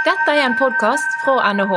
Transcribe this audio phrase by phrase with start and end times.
[0.00, 1.74] Dette er en podkast fra NHH,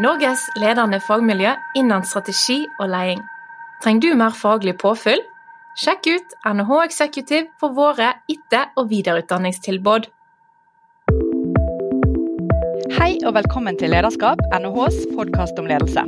[0.00, 3.20] Norges ledende fagmiljø innen strategi og leding.
[3.84, 5.20] Trenger du mer faglig påfyll?
[5.76, 10.08] Sjekk ut NHH Executive for våre etter- og videreutdanningstilbud.
[12.96, 16.06] Hei og velkommen til Lederskap, NHHs podkast om ledelse.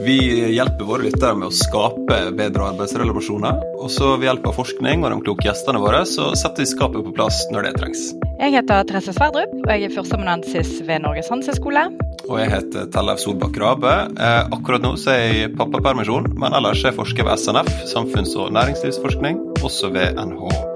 [0.00, 0.16] Vi
[0.54, 3.58] hjelper våre lyttere med å skape bedre arbeidsrelasjoner.
[3.82, 7.04] Og så ved hjelp av forskning og de kloke gjestene våre, så setter vi skapet
[7.04, 8.06] på plass når det trengs.
[8.40, 11.84] Jeg heter Therese Sverdrup, og jeg er førsteamanuensis ved Norges handelshøyskole.
[12.30, 13.94] Og jeg heter Tellef Solbakk Rabe.
[14.16, 17.72] Eh, akkurat nå så er jeg i pappapermisjon, men ellers er jeg forsker ved SNF,
[17.92, 20.69] samfunns- og næringslivsforskning, også ved NHH.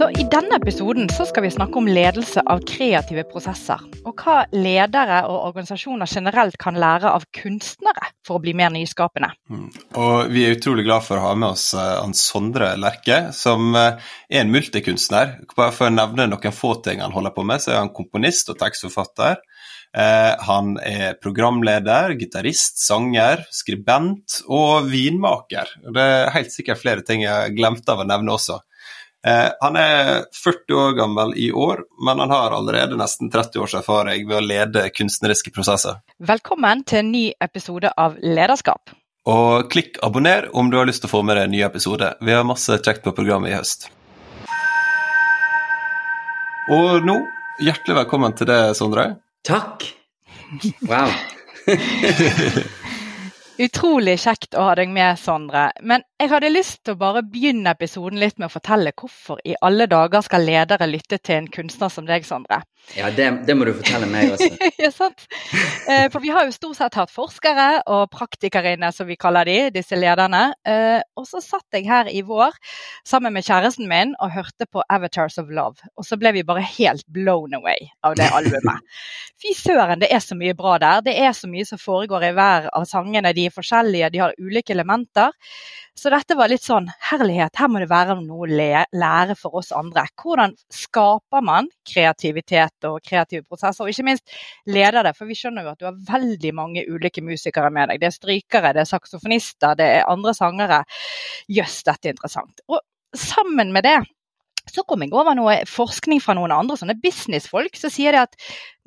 [0.00, 3.82] Så I denne episoden så skal vi snakke om ledelse av kreative prosesser.
[4.08, 9.28] Og hva ledere og organisasjoner generelt kan lære av kunstnere for å bli mer nyskapende.
[9.52, 9.66] Mm.
[10.00, 14.00] Og vi er utrolig glad for å ha med oss han Sondre Lerche, som uh,
[14.32, 15.34] er en multikunstner.
[15.52, 18.48] Bare for å nevne noen få ting han holder på med, så er han komponist
[18.54, 19.36] og tekstforfatter.
[19.92, 25.76] Uh, han er programleder, gitarist, sanger, skribent og vinmaker.
[25.92, 28.62] Det er helt sikkert flere ting jeg glemte av å nevne også.
[29.26, 33.74] Eh, han er 40 år gammel i år, men han har allerede nesten 30 års
[33.76, 36.00] erfaring ved å lede kunstneriske prosesser.
[36.16, 38.94] Velkommen til en ny episode av Lederskap.
[39.28, 42.14] Og klikk abonner om du har lyst til å få med deg en ny episode.
[42.24, 43.90] Vi har masse kjekt på programmet i høst.
[46.72, 47.20] Og nå,
[47.60, 49.10] hjertelig velkommen til deg, Sondre.
[49.44, 49.84] Takk.
[50.88, 51.12] Wow.
[53.60, 55.66] Utrolig kjekt å ha deg med, Sondre.
[55.84, 59.52] Men jeg hadde lyst til å bare begynne episoden litt med å fortelle hvorfor i
[59.60, 62.62] alle dager skal ledere lytte til en kunstner som deg, Sondre.
[62.96, 64.48] Ja, det, det må du fortelle meg også.
[64.82, 65.26] ja, sant.
[65.86, 69.46] Eh, for vi har jo stort sett hatt forskere og praktikere inne, som vi kaller
[69.46, 70.54] de, disse lederne.
[70.66, 72.56] Eh, og så satt jeg her i vår
[73.06, 75.84] sammen med kjæresten min og hørte på 'Avatars of Love'.
[76.00, 78.80] Og så ble vi bare helt blown away av det albumet.
[79.40, 81.04] Fy søren, det er så mye bra der.
[81.04, 83.36] Det er så mye som foregår i hver av sangene.
[83.36, 85.34] De er forskjellige, de har ulike elementer.
[85.98, 89.72] Så dette var litt sånn herlighet, her må det være noe å lære for oss
[89.76, 90.06] andre.
[90.16, 94.38] Hvordan skaper man kreativitet og kreative prosesser, og ikke minst
[94.70, 95.12] leder det.
[95.18, 98.00] For vi skjønner jo at du har veldig mange ulike musikere med deg.
[98.00, 100.80] Det er strykere, det er saksofonister, det er andre sangere.
[101.52, 102.64] Jøss, dette er interessant.
[102.70, 102.80] Og
[103.16, 103.98] sammen med det
[104.70, 108.36] så kom jeg over noe forskning fra noen andre sånne businessfolk som sier de at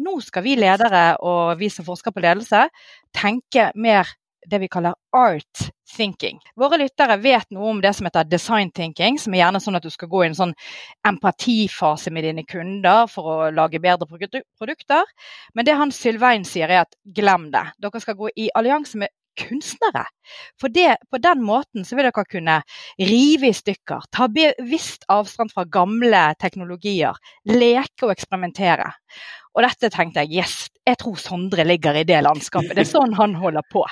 [0.03, 2.67] nå skal vi ledere og vi som forsker på ledelse,
[3.15, 4.11] tenke mer
[4.49, 6.39] det vi kaller art thinking.
[6.55, 9.85] Våre lyttere vet noe om det som heter design thinking, som er gjerne sånn at
[9.85, 10.53] du skal gå i en sånn
[11.07, 15.05] empatifase med dine kunder for å lage bedre produkter.
[15.53, 17.65] Men det han Sylvain sier er at glem det.
[17.83, 20.05] Dere skal gå i allianse med kunstnere.
[20.61, 22.59] For det, på den måten så vil dere kunne
[22.99, 27.17] rive i stykker, ta bevisst avstand fra gamle teknologier,
[27.49, 28.91] leke og eksperimentere.
[29.53, 32.73] Og dette tenkte jeg yes, jeg tror Sondre ligger i det landskapet.
[32.75, 33.83] Det er sånn han holder på.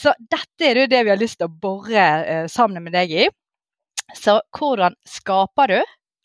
[0.00, 3.28] Så dette er det vi har lyst til å bore eh, sammen med deg i.
[4.14, 5.78] Så hvordan skaper du,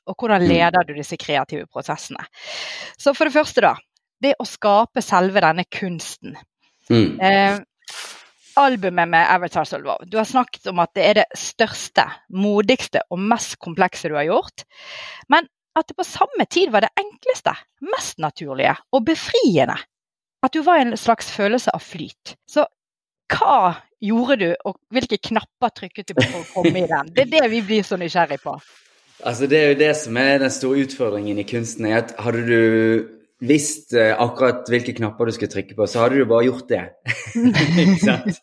[0.09, 2.25] og hvordan leder du disse kreative prosessene?
[2.97, 3.75] Så for det første, da.
[4.21, 6.35] Det å skape selve denne kunsten.
[6.91, 7.19] Mm.
[7.21, 7.61] Eh,
[8.59, 10.07] albumet med Avatars of Love.
[10.09, 14.27] Du har snakket om at det er det største, modigste og mest komplekse du har
[14.29, 14.65] gjort.
[15.31, 15.47] Men
[15.77, 17.53] at det på samme tid var det enkleste,
[17.93, 19.77] mest naturlige og befriende.
[20.43, 22.35] At du var en slags følelse av flyt.
[22.49, 22.65] Så
[23.31, 27.11] hva gjorde du, og hvilke knapper trykket du på for å komme i den?
[27.15, 28.57] Det er det vi blir så nysgjerrig på.
[29.21, 31.85] Altså Det er jo det som er den store utfordringen i kunsten.
[31.85, 36.21] er at Hadde du visst uh, akkurat hvilke knapper du skulle trykke på, så hadde
[36.21, 36.83] du bare gjort det.
[37.83, 38.41] Ikke sant?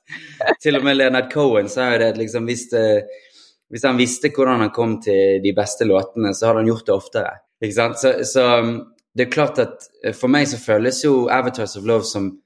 [0.63, 3.29] Til og med Leonard Cohen sa jo det at liksom, hvis, uh,
[3.71, 6.97] hvis, han visste hvordan han kom til de beste låtene, så hadde han gjort det
[6.97, 7.33] oftere.
[7.63, 8.03] Ikke sant?
[8.03, 8.75] Så, så um,
[9.15, 12.37] det er klart at uh, for meg så føles jo 'Avatars of Love' som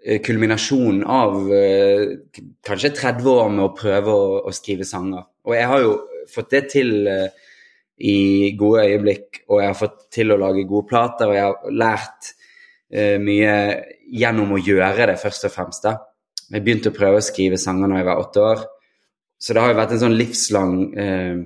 [0.00, 1.34] kulminasjonen av
[2.64, 5.26] kanskje 30 år med å prøve å, å, skrive sanger.
[5.44, 5.90] Og jeg har jo
[6.32, 7.10] fått det til
[8.00, 11.76] i gode øyeblikk, og jeg har fått til å lage gode plater, og jeg har
[11.82, 13.54] lært uh, mye
[14.20, 15.86] gjennom å gjøre det, først og fremst.
[15.86, 15.96] da.
[16.50, 18.64] Jeg begynte å prøve å skrive sanger da jeg var åtte år,
[19.40, 21.44] så det har jo vært en sånn livslang uh,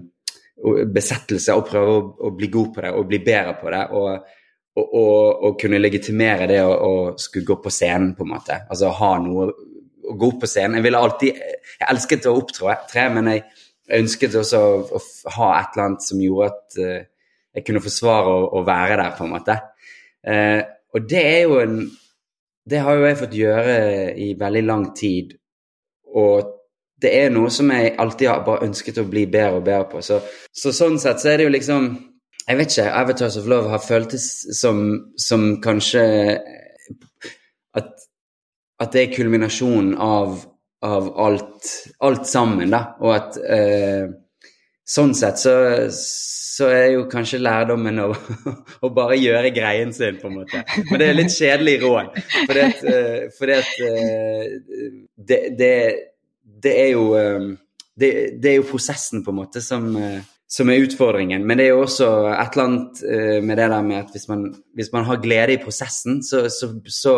[0.95, 3.85] besettelse å prøve å, å, bli god på det og bli bedre på det.
[3.99, 4.33] og
[4.75, 8.57] og kunne legitimere det å skulle gå på scenen, på en måte.
[8.67, 10.79] Altså ha noe å gå opp på scenen.
[10.79, 11.43] Jeg ville alltid
[11.75, 13.45] Jeg elsket å opptre, men jeg,
[13.89, 15.03] jeg ønsket også å, å,
[15.37, 19.13] ha et eller annet som gjorde at uh, jeg kunne forsvare å, å, være der,
[19.19, 19.59] på en måte.
[20.25, 20.61] Uh,
[20.95, 21.79] og det er jo en
[22.65, 23.73] Det har jo jeg fått gjøre
[24.17, 25.35] i veldig lang tid.
[26.17, 26.47] Og
[26.97, 30.01] det er noe som jeg alltid har bare ønsket å bli bedre og bedre på.
[30.01, 31.91] Så, så sånn sett så er det jo liksom
[32.49, 32.89] Jeg vet ikke.
[32.93, 34.25] Avatars of Love har føltes
[34.57, 34.81] som,
[35.17, 36.03] som kanskje
[37.75, 37.87] at,
[38.81, 40.43] at det er kulminasjonen av,
[40.85, 41.71] av alt,
[42.05, 42.83] alt, sammen, da.
[43.01, 44.05] Og at eh,
[44.85, 45.55] sånn sett så,
[45.95, 48.11] så, er jo kanskje lærdommen å,
[48.85, 50.65] å, bare gjøre greien sin, på en måte.
[50.91, 52.21] Men det er litt kjedelig råd.
[52.35, 55.75] Fordi at, uh, fordi at uh, det, det,
[56.45, 59.91] det, er jo det, det, er jo prosessen, på en måte, som
[60.55, 61.43] som er utfordringen.
[61.49, 63.01] Men det er jo også et eller annet
[63.43, 64.45] med det der med at hvis man,
[64.77, 67.15] hvis man har glede i prosessen, så, så, så,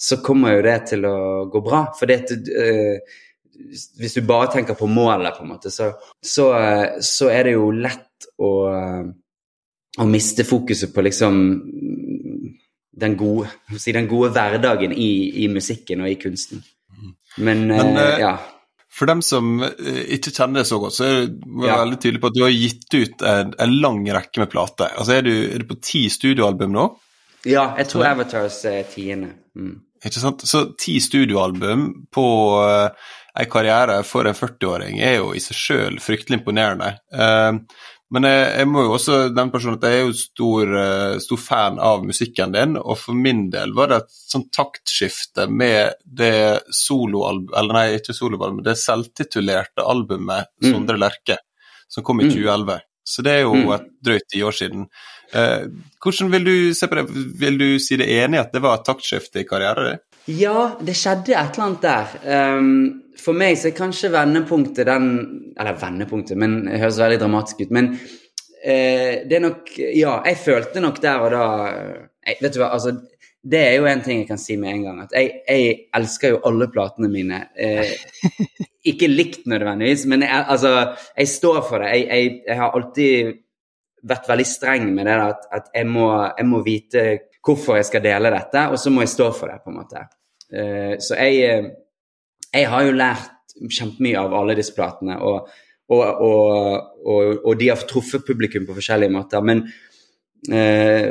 [0.00, 1.16] så, kommer jo det til å
[1.52, 1.82] gå bra.
[1.98, 3.18] For det uh,
[4.00, 8.52] Hvis du bare tenker på målet, på en måte, så, er det jo lett å,
[10.00, 11.42] å miste fokuset på liksom
[13.00, 13.48] den gode,
[13.78, 15.10] si, den gode hverdagen i,
[15.44, 16.64] i, musikken og i kunsten.
[17.38, 18.32] Men, Men, uh, ja.
[18.90, 21.78] For dem som eh, ikke kjenner det så godt, så er du ja.
[21.78, 24.90] veldig tydelig på at du har gitt ut en, en lang rekke med plater.
[24.98, 26.88] Altså er du, er du, på ti studioalbum nå?
[27.48, 29.30] Ja, jeg tror Avatars er tiende.
[29.56, 29.78] Mm.
[30.00, 30.44] Ikke sant?
[30.48, 32.26] Så ti studioalbum på
[32.64, 33.10] uh,
[33.40, 36.94] en karriere for en 40-åring er jo i seg sjøl fryktelig imponerende.
[37.12, 37.60] Uh,
[38.10, 41.42] men jeg, jeg, må jo også nevne personen at jeg er jo stor, uh, stor,
[41.42, 46.64] fan av musikken din, og for min del var det et sånn taktskifte med det
[46.74, 50.72] soloalbumet, eller nei, ikke soloalbumet, det selvtitulerte albumet mm.
[50.72, 51.38] Sondre Lerche,
[51.90, 52.80] som kom i 2011.
[53.06, 53.72] Så det er jo mm.
[53.76, 54.86] et drøyt tiår siden.
[55.32, 55.66] Eh,
[56.02, 57.04] hvordan vil du se på det?
[57.40, 60.02] Vil du si det enig at det var et taktskifte i karrieren din?
[60.40, 62.16] Ja, det skjedde et eller annet der.
[62.58, 62.72] Um,
[63.18, 65.06] for meg så er kanskje vendepunktet den
[65.60, 67.72] Eller vendepunktet, men det høres veldig dramatisk ut.
[67.74, 72.60] Men uh, det er nok Ja, jeg følte nok der og da jeg, Vet du
[72.62, 72.98] hva, altså
[73.42, 74.98] det er jo en ting jeg kan si med en gang.
[75.06, 77.40] At jeg, jeg elsker jo alle platene mine.
[77.56, 77.94] Eh,
[78.90, 80.74] ikke likt nødvendigvis, men jeg, altså,
[81.16, 81.94] jeg står for det.
[81.96, 83.40] Jeg, jeg, har alltid
[84.10, 87.06] vært veldig streng med det at, at må, jeg, må, vite
[87.44, 90.04] hvorfor jeg skal dele dette, og så må jeg stå for det, på en måte.
[90.52, 91.72] Eh, så jeg, eh,
[92.52, 95.48] jeg, har jo lært kjempemye av alle disse platene, og,
[95.90, 99.44] og, og, og, de har truffet publikum på forskjellige måter.
[99.44, 99.64] Men
[100.52, 101.08] eh,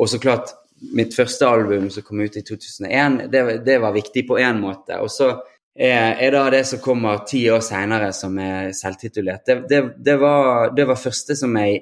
[0.00, 0.54] Og så klart,
[0.96, 4.98] mitt første album som kom ut i 2001, det, det var viktig på én måte.
[5.02, 5.30] Og så
[5.72, 9.46] er, er da det som kommer ti år seinere, som er selvtitulert.
[9.46, 11.80] Det, det, det, var, det var første som jeg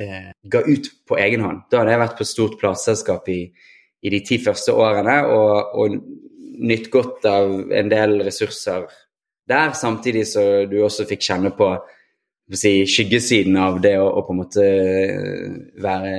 [0.00, 1.66] eh, ga ut på egen hånd.
[1.70, 3.42] Da hadde jeg vært på stort plateselskap i,
[4.00, 6.00] i, de ti første årene og, og
[6.60, 8.88] nytt godt av en del ressurser
[9.50, 11.72] der, samtidig så du også fikk kjenne på
[12.54, 14.66] si, skyggesiden av det å, å, på en måte
[15.82, 16.12] være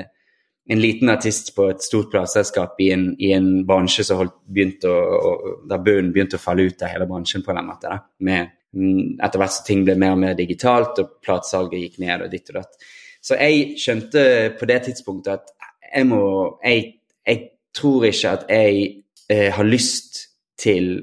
[0.72, 5.34] en liten artist på et stort plateselskap i, i, en bransje som holdt, begynte å,
[5.68, 8.06] der bunnen begynte å falle ut av hele bransjen på den måten.
[8.28, 12.24] Med, mm, etter hvert som ting ble mer og mer digitalt og platesalget gikk ned
[12.24, 12.88] og ditt og datt.
[13.22, 14.24] Så jeg skjønte
[14.58, 15.56] på det tidspunktet at
[15.92, 16.24] jeg må
[16.64, 16.86] Jeg,
[17.28, 17.40] jeg
[17.76, 18.84] tror ikke at jeg
[19.28, 20.22] eh, har lyst
[20.62, 20.94] til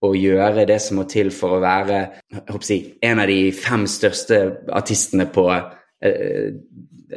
[0.00, 1.98] å gjøre det som må til for å være
[2.46, 4.38] jeg en av de fem største
[4.72, 6.54] artistene på eh,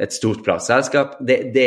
[0.00, 1.18] et stort plateselskap.
[1.20, 1.66] Det, det,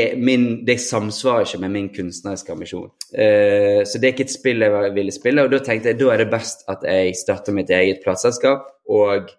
[0.68, 2.90] det, samsvarer ikke med min kunstneriske ambisjon.
[3.14, 6.12] Uh, så det er ikke et spill jeg ville spille, og da tenkte jeg da
[6.14, 8.72] er det best at jeg starter mitt eget plateselskap.
[8.90, 9.32] Og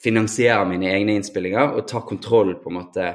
[0.00, 3.08] finansierer mine egne innspillinger og tar kontroll på en måte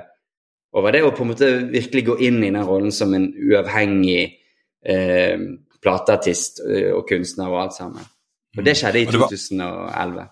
[0.76, 4.28] over det, og på en måte virkelig gå inn i den rollen som en uavhengig
[4.86, 5.46] uh,
[5.86, 8.08] plateartist eh, og kunstner og alt sammen.
[8.58, 10.26] Og det skjedde i 2011.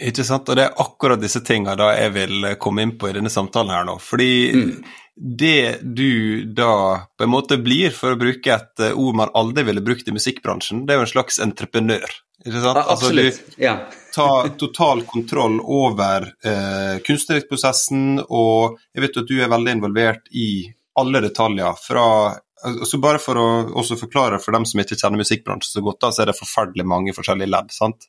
[0.00, 3.14] Ikke sant, og det er akkurat disse tingene da jeg vil komme inn på i
[3.16, 3.98] denne samtalen her nå.
[4.00, 4.72] Fordi mm.
[5.14, 6.72] det du da
[7.18, 10.16] på en måte blir, for å bruke et eh, ord man aldri ville brukt i
[10.16, 12.08] musikkbransjen, det er jo en slags entreprenør.
[12.46, 12.80] Ikke sant?
[12.80, 13.40] Ja, absolutt.
[13.40, 13.74] Altså, du ja.
[14.16, 20.52] tar total kontroll over eh, kunstnerikkprosessen, og jeg vet at du er veldig involvert i
[21.00, 21.76] alle detaljer.
[21.80, 22.06] fra
[22.84, 23.44] så Bare for å
[23.80, 26.84] også forklare for dem som ikke kjenner musikkbransjen så godt, da, så er det forferdelig
[26.88, 27.70] mange forskjellige ledd.
[27.72, 28.08] sant?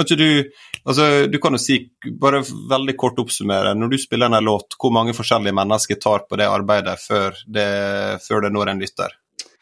[0.00, 1.76] Kan ikke du altså Du kan jo si,
[2.20, 6.38] bare veldig kort oppsummere, når du spiller en låt, hvor mange forskjellige mennesker tar på
[6.40, 7.66] det arbeidet før det,
[8.24, 9.16] før det når en lytter?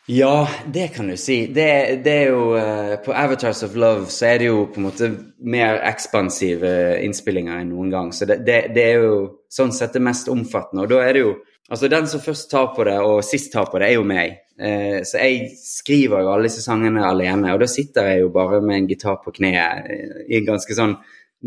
[0.09, 1.43] Ja, det kan du si.
[1.53, 4.87] Det, det, er jo uh, På Avatars of Love så er det jo på en
[4.87, 5.11] måte
[5.45, 6.71] mer ekspansive
[7.05, 8.15] innspillinger enn noen gang.
[8.17, 9.19] Så det, det, det, er jo
[9.53, 10.87] sånn sett det mest omfattende.
[10.87, 11.35] Og da er det jo
[11.69, 14.39] Altså, den som først tar på det, og sist tar på det, er jo meg.
[14.59, 18.63] Uh, så jeg skriver jo alle disse sangene alene, og da sitter jeg jo bare
[18.65, 20.97] med en gitar på kneet uh, i en ganske sånn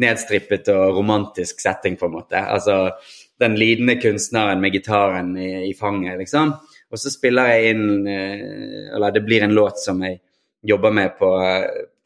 [0.01, 2.39] nedstrippet og romantisk setting, på en måte.
[2.39, 2.93] Altså
[3.41, 6.53] den lidende kunstneren med gitaren i, i fanget, liksom.
[6.91, 10.19] Og så spiller jeg inn eh, Eller det blir en låt som jeg
[10.67, 11.29] jobber med på,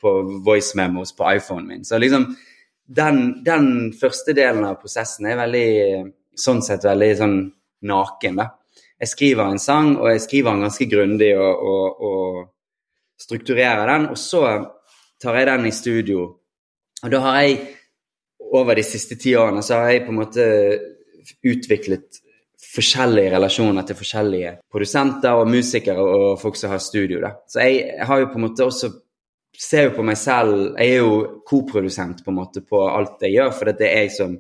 [0.01, 0.11] på
[0.45, 1.85] voice memos på iPhonen min.
[1.85, 2.29] Så liksom
[2.85, 5.69] den, den, første delen av prosessen er veldig
[6.37, 7.35] sånn sett veldig sånn
[7.85, 8.41] naken.
[8.41, 8.49] da.
[8.99, 12.43] Jeg skriver en sang, og jeg skriver den ganske grundig og, og, og,
[13.19, 14.41] strukturerer den, og så
[15.23, 16.25] tar jeg den i studio.
[17.03, 17.59] Og da har jeg
[18.51, 20.45] over de siste ti årene så har jeg på en måte
[21.47, 22.19] utviklet
[22.75, 27.21] forskjellige relasjoner til forskjellige produsenter og musikere og folk som har studio.
[27.23, 27.31] Da.
[27.47, 28.91] Så jeg har jo på en måte også
[29.55, 33.37] ser jo på meg selv Jeg er jo koprodusent på en måte på alt jeg
[33.37, 34.35] gjør, for det er jeg som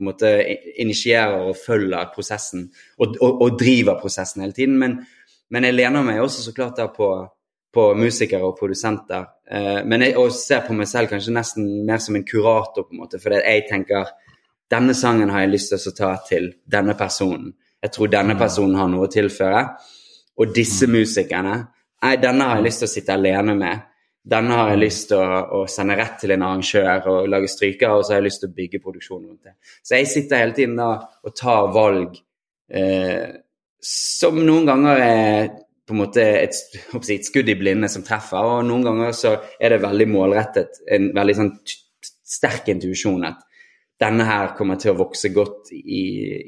[0.00, 0.30] på en måte
[0.80, 4.78] initierer og følger prosessen og, og, og driver prosessen hele tiden.
[4.80, 4.96] Men,
[5.52, 7.10] men, jeg lener meg også så klart da på,
[7.74, 9.28] på musikere og produsenter.
[9.44, 12.96] Eh, men jeg og ser på meg selv kanskje nesten mer som en kurator, på
[12.96, 14.08] en måte, fordi jeg tenker
[14.70, 17.52] denne sangen har jeg lyst til å ta til denne personen.
[17.82, 18.40] Jeg tror denne mm.
[18.40, 19.64] personen har noe å tilføre.
[20.40, 20.96] Og disse mm.
[20.96, 21.54] musikerne
[22.00, 23.86] nei, denne har jeg lyst til å sitte alene med.
[24.30, 27.96] Denne har jeg lyst til å, å sende rett til en arrangør og lage stryker,
[27.96, 29.56] og så har jeg lyst til å bygge produksjonen rundt det.
[29.82, 32.20] Så jeg sitter hele tiden da og tar valg
[32.70, 33.26] eh,
[33.82, 35.50] som noen ganger er
[35.90, 36.54] på en måte et,
[36.94, 40.82] et, skudd i blinde som treffer, og noen ganger så er det veldig målrettet.
[40.86, 41.54] En veldig sånn
[42.30, 43.40] sterk intuisjon at
[44.00, 46.04] denne her kommer til å vokse godt i,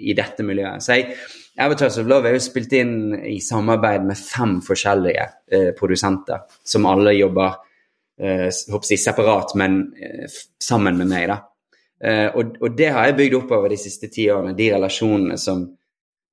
[0.08, 0.84] i dette miljøet.
[0.84, 1.18] Så jeg,
[1.60, 2.94] Avatars of Love er jo spilt inn
[3.28, 7.58] i samarbeid med fem forskjellige eh, produsenter, som alle jobber
[8.22, 11.28] eh, jeg, separat, men eh, sammen med meg.
[11.32, 11.38] da.
[12.02, 15.38] Eh, og, og, det har jeg bygd opp over de siste ti årene, de relasjonene
[15.38, 15.64] som,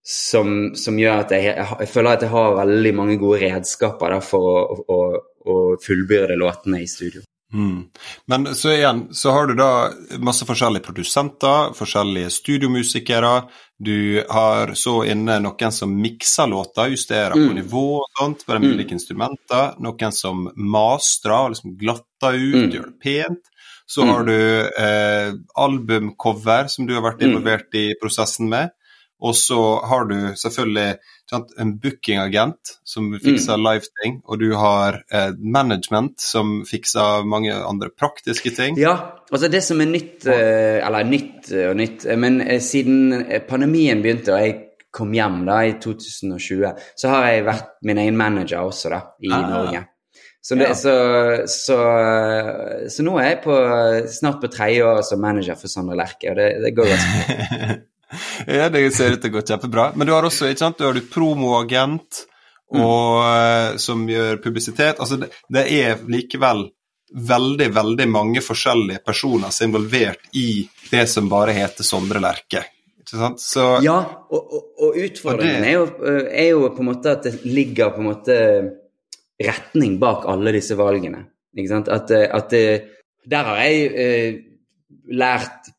[0.01, 4.21] som, som gjør at jeg, jeg, føler at jeg har veldig mange gode redskaper da,
[4.25, 4.99] for å, å,
[5.45, 7.21] å fullbyrde låtene i studio.
[7.53, 7.83] Mm.
[8.25, 9.89] Men så igjen, så har du da
[10.21, 13.33] masse forskjellige produsenter, forskjellige studiomusikere.
[13.79, 17.47] Du har så inne noen som mikser låter, justerer mm.
[17.47, 18.73] på nivå og sånt på de mm.
[18.73, 19.71] ulike instrumenter.
[19.81, 22.73] Noen som mastrer, og liksom glatter ut, mm.
[22.75, 23.53] gjør det pent.
[23.89, 24.27] Så har mm.
[24.29, 27.29] du eh, albumcover, som du har vært mm.
[27.31, 28.75] involvert i prosessen med.
[29.19, 30.93] Og så har du selvfølgelig
[31.29, 33.65] sant, en bookingagent som fikser mm.
[33.65, 38.79] live-ting, og du har eh, management som fikser mange andre praktiske ting.
[38.79, 38.95] Ja,
[39.29, 44.01] altså det som er nytt, eh, eller nytt og nytt, eh, men eh, siden pandemien
[44.05, 44.57] begynte og jeg
[44.95, 49.33] kom hjem da i 2020, så har jeg vært min egen manager også da, i
[49.35, 49.47] ah.
[49.51, 49.85] Norge.
[50.41, 50.75] Så, det, ja.
[50.79, 50.93] så,
[51.51, 51.75] så,
[52.89, 53.57] så, nå er jeg på,
[54.09, 57.79] snart på tredje år som manager for Sondre Lerche, og det, det går ganske bra.
[58.47, 59.91] ja, det ser ut til å gå kjempebra.
[59.95, 62.23] Men du har også ikke sant, du har du promoagent
[62.73, 62.81] mm.
[62.81, 63.79] og, mm.
[63.81, 64.99] som gjør publisitet.
[64.99, 66.67] Altså, det, det, er likevel
[67.09, 70.49] veldig, veldig mange forskjellige personer som er involvert i
[70.91, 72.65] det som bare heter Sondre Lerche.
[73.09, 73.95] Så, ja,
[74.29, 75.85] og, og, og utfordringen er, jo,
[76.29, 78.35] er, jo, på en måte at det ligger på en måte
[79.41, 81.23] retning bak alle disse valgene.
[81.57, 81.89] Ikke sant?
[81.89, 84.37] At, at der har jeg eh,
[85.09, 85.71] lært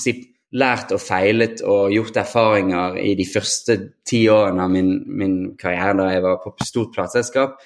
[0.00, 0.14] si,
[0.56, 3.76] lært og feilet og gjort erfaringer i de første
[4.08, 7.58] ti årene av min, min karriere da jeg var på stort plateselskap,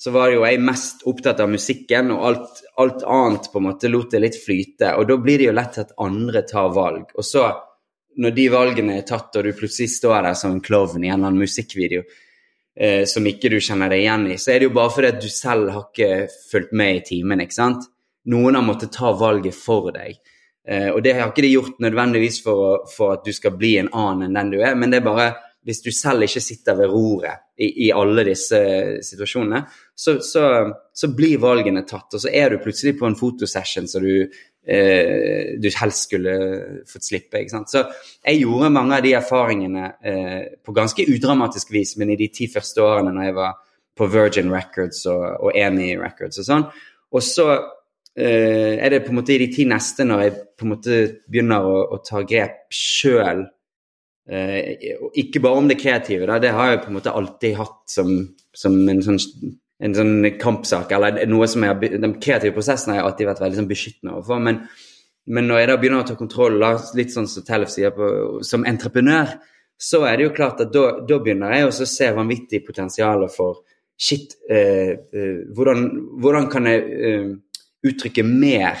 [0.00, 3.90] så var jo jeg mest opptatt av musikken, og alt, alt, annet på en måte
[3.90, 4.94] lot det litt flyte.
[4.96, 7.10] Og da blir det jo lett at andre tar valg.
[7.20, 7.50] Og så,
[8.16, 11.18] når de valgene er tatt, og du plutselig står der som en klovn i en
[11.18, 14.76] eller annen musikkvideo eh, som ikke du kjenner deg igjen i, så er det jo
[14.78, 16.10] bare fordi at du selv har ikke
[16.48, 17.84] fulgt med i timen, ikke sant?
[18.32, 20.16] Noen har måttet ta valget for deg.
[20.70, 23.90] Uh, og det har ikke de gjort nødvendigvis for, for, at du skal bli en
[23.90, 25.30] annen enn den du er, men det er bare
[25.66, 28.58] hvis du selv ikke sitter ved roret i, i alle disse
[29.04, 29.60] situasjonene,
[29.94, 30.44] så, så,
[30.96, 32.14] så, blir valgene tatt.
[32.16, 34.30] Og så er du plutselig på en fotosession som du,
[34.64, 36.36] eh, du helst skulle
[36.88, 37.42] fått slippe.
[37.42, 37.72] ikke sant?
[37.72, 37.84] Så
[38.24, 42.48] jeg gjorde mange av de erfaringene eh, på ganske udramatisk vis, men i de ti
[42.48, 43.60] første årene når jeg var
[44.00, 46.66] på Virgin Records og, og Amy Records og sånn.
[47.12, 47.50] Og så
[48.18, 50.96] er det på en måte i de ti neste når jeg på en måte
[51.30, 53.44] begynner å, å ta grep sjøl.
[54.30, 54.76] Eh,
[55.18, 58.12] ikke bare om det kreative, da, det har jeg på en måte alltid hatt som,
[58.54, 59.18] som en, sånn,
[59.82, 60.92] en sånn kampsak.
[60.94, 64.44] eller noe som jeg, Den kreative prosessen har jeg alltid vært veldig sånn beskyttende overfor.
[64.46, 64.60] Men,
[65.26, 66.60] men, når jeg da begynner å ta kontroll,
[66.98, 69.34] litt sånn som Tellef sier, på, som entreprenør,
[69.80, 73.26] så er det jo klart at da, da begynner jeg også å se vanvittig potensial
[73.32, 73.64] for
[74.00, 74.94] Shit, uh,
[75.52, 75.82] hvordan,
[76.24, 76.84] hvordan, kan jeg
[77.86, 78.78] uttrykke mer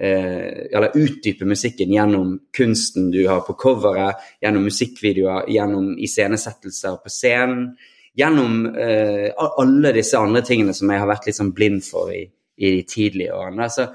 [0.00, 7.12] eh, Eller utdype musikken gjennom kunsten du har på coveret, gjennom musikkvideoer, gjennom iscenesettelser på
[7.12, 7.70] scenen.
[8.18, 12.24] Gjennom eh, alle disse andre tingene som jeg har vært litt sånn blind for i,
[12.58, 13.68] i de tidlige årene.
[13.68, 13.90] Altså,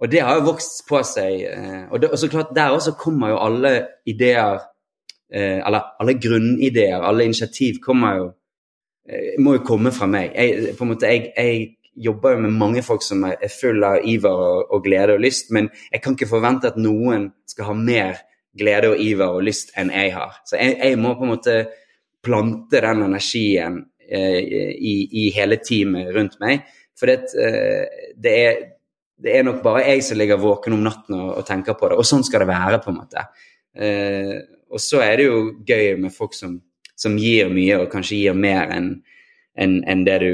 [0.00, 1.42] og det har jo vokst på seg.
[1.48, 3.74] Eh, og, det, og, så klart, der også kommer jo alle
[4.06, 4.58] ideer
[5.32, 8.26] eh, Eller alle grunnideer, alle initiativ kommer jo
[9.08, 10.34] eh, Må jo komme fra meg.
[10.34, 14.04] Jeg, på en måte, jeg, jeg jobber jo med mange folk som er full av
[14.08, 17.76] iver og, og, glede og lyst, men jeg kan ikke forvente at noen skal ha
[17.78, 18.20] mer
[18.58, 20.38] glede og iver og lyst enn jeg har.
[20.46, 21.56] Så jeg, jeg må på en måte
[22.24, 26.64] plante den energien eh, i, i, hele teamet rundt meg.
[26.98, 28.60] For det, eh, det, er,
[29.20, 31.98] det, er, nok bare jeg som ligger våken om natten og, og, tenker på det.
[32.00, 33.26] Og sånn skal det være, på en måte.
[33.74, 34.36] Eh,
[34.74, 36.56] og så er det jo gøy med folk som,
[36.98, 38.96] som gir mye, og kanskje gir mer enn
[39.56, 40.32] en, en det du,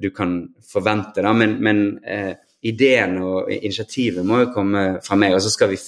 [0.00, 0.36] du, kan
[0.72, 1.22] forvente.
[1.24, 1.32] Da.
[1.36, 5.80] Men, men eh, ideen og initiativet må jo komme fra meg, og så skal vi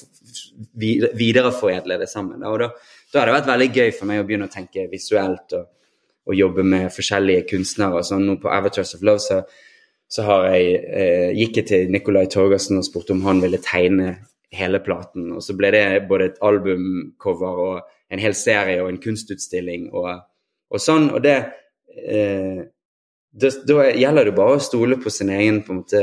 [1.19, 2.43] videreforedle det sammen.
[2.43, 2.51] Da.
[2.53, 2.71] Og da,
[3.13, 5.71] da har det vært veldig gøy for meg å begynne å tenke visuelt og,
[6.29, 8.01] og jobbe med forskjellige kunstnere.
[8.01, 8.27] og sånn.
[8.29, 9.41] nå på Avatars of Love så,
[10.11, 14.17] så jeg, eh, gikk jeg til Nicolai Torgersen og spurte om han ville tegne
[14.55, 15.33] hele platen.
[15.35, 20.11] Og så ble det både et albumcover og en hel serie og en kunstutstilling og,
[20.71, 21.11] og sånn.
[21.15, 21.39] Og det
[21.95, 22.63] eh,
[23.35, 26.03] da, gjelder det bare å stole på sin egen på en måte,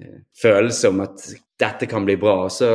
[0.00, 1.24] eh, følelse om at
[1.60, 2.68] dette kan bli bra, og så,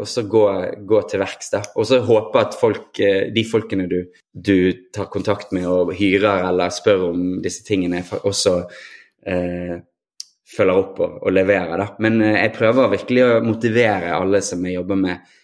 [0.00, 0.44] og så gå,
[0.88, 1.52] gå, til verks.
[1.78, 4.00] Og så håpe at folk, eh, de folkene du,
[4.32, 4.56] du,
[4.94, 8.56] tar kontakt med og hyrer eller spør om disse tingene, også
[9.26, 9.78] eh,
[10.48, 11.76] følger opp og, og leverer.
[11.78, 11.88] Da.
[12.04, 15.34] Men eh, jeg prøver virkelig å motivere alle som jeg jobber med.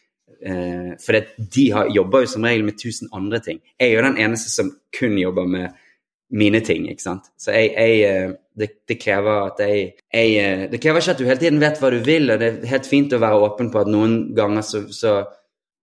[0.44, 3.62] Eh, for de har, jobber jo som regel med tusen andre ting.
[3.78, 5.83] Jeg er jo den eneste som kun jobber med
[6.30, 6.88] mine ting.
[6.90, 7.30] ikke sant?
[7.40, 11.20] Så jeg, jeg eh, det, det, krever at jeg, jeg, eh, Det krever ikke at
[11.20, 13.70] du hele tiden vet hva du vil, og det er helt fint å være åpen
[13.72, 15.16] på at noen ganger så, så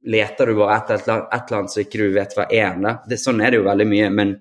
[0.08, 2.80] leter du bare etter et, eller annet så ikke du vet hva er.
[2.82, 2.96] Da.
[3.08, 4.36] Det, sånn er det jo veldig mye, men,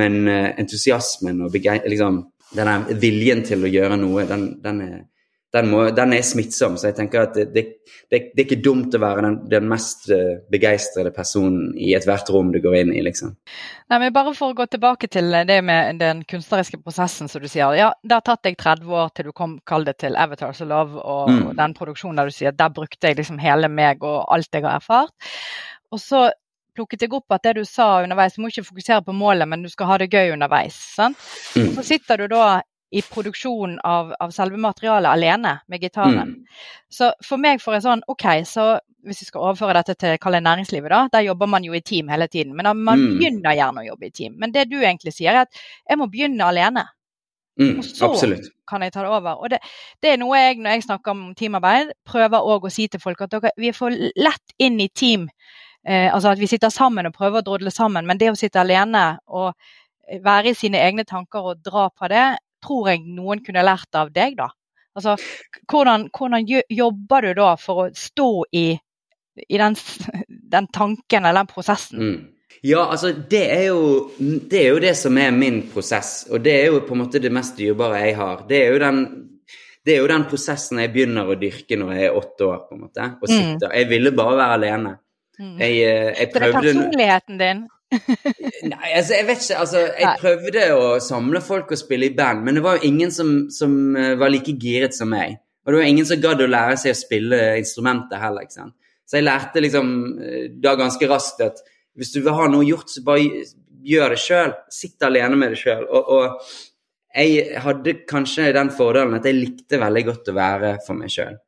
[0.00, 2.22] men eh, entusiasmen og liksom,
[2.56, 4.98] denne viljen til å gjøre noe, den, den er
[5.52, 6.76] den, må, den, er smittsom.
[6.76, 7.64] Så jeg tenker at det, det,
[8.10, 12.28] det, det er ikke dumt å være den, den mest eh, begeistrede personen i ethvert
[12.34, 13.32] rom du går inn i, liksom.
[13.88, 17.48] Nei, men Bare for å gå tilbake til det med den kunstneriske prosessen, som du
[17.48, 17.72] sier.
[17.78, 20.68] Ja, Det har tatt deg 30 år til du kom kall det til Avatars of
[20.68, 21.40] Love og, mm.
[21.46, 24.66] og den produksjonen der du sier der brukte jeg liksom hele meg og alt jeg
[24.66, 25.32] har erfart.
[25.88, 26.28] Og så
[26.78, 29.64] plukket jeg opp at det du sa underveis, du må ikke fokusere på målet, men
[29.64, 30.76] du skal ha det gøy underveis.
[30.94, 31.18] sant?
[31.56, 31.72] Mm.
[31.74, 36.32] Så sitter du da i produksjonen av, av, selve materialet alene med gitaren.
[36.32, 36.60] Mm.
[36.88, 38.68] Så for meg får jeg sånn OK, så
[39.04, 42.28] hvis vi skal overføre dette til næringslivet, da, der jobber man jo i team hele
[42.28, 42.54] tiden.
[42.56, 43.10] Men man mm.
[43.18, 44.38] begynner gjerne å jobbe i team.
[44.40, 46.86] Men det du egentlig sier, er at jeg må begynne alene.
[47.58, 48.50] Mm, og så absolutt.
[48.70, 49.40] kan jeg ta det over.
[49.42, 49.60] Og det,
[50.02, 53.24] det, er noe jeg, når jeg snakker om teamarbeid, prøver òg å si til folk
[53.24, 55.26] at dere, vi er for lett inn i team.
[55.84, 58.06] Eh, altså at vi sitter sammen og prøver å drodle sammen.
[58.06, 59.52] Men det å sitte alene og
[60.24, 62.26] være i sine egne tanker og dra på det,
[62.64, 64.50] tror jeg noen kunne lært av deg, da.
[64.98, 65.14] Altså,
[65.70, 68.66] hvordan, hvordan jobber du da for å stå i,
[69.46, 69.76] i den,
[70.54, 72.02] den, tanken eller den prosessen?
[72.02, 72.18] Mm.
[72.66, 76.56] Ja, altså det er, jo, det er jo det som er min prosess, og det
[76.58, 78.40] er jo på en måte det mest dyrebare jeg har.
[78.48, 78.98] Det er jo den,
[79.86, 82.74] det er jo den prosessen jeg begynner å dyrke når jeg er åtte år, på
[82.74, 83.06] en måte.
[83.20, 83.34] Og mm.
[83.36, 83.68] sitter.
[83.68, 83.76] Mm.
[83.78, 84.94] Jeg ville bare være alene.
[85.38, 85.54] Mm.
[85.62, 87.62] Jeg, eh, jeg prøvde Det er personligheten din?
[87.88, 89.58] Nei, altså, jeg vet ikke.
[89.62, 93.12] Altså, jeg prøvde å samle folk og spille i band, men det var jo ingen
[93.14, 95.38] som, som eh, var like giret som meg.
[95.64, 98.44] Og det var ingen som gadd å lære seg å spille instrumentet heller.
[98.44, 98.76] ikke sant?
[99.08, 101.64] Så jeg lærte liksom eh, da ganske raskt at
[101.98, 103.44] hvis du vil ha noe gjort, så bare
[103.88, 104.54] gjør det sjøl.
[104.72, 105.86] Sitt alene med det sjøl.
[105.88, 106.50] Og, og,
[107.18, 111.38] jeg hadde kanskje den fordelen at jeg likte veldig godt å være for meg sjøl.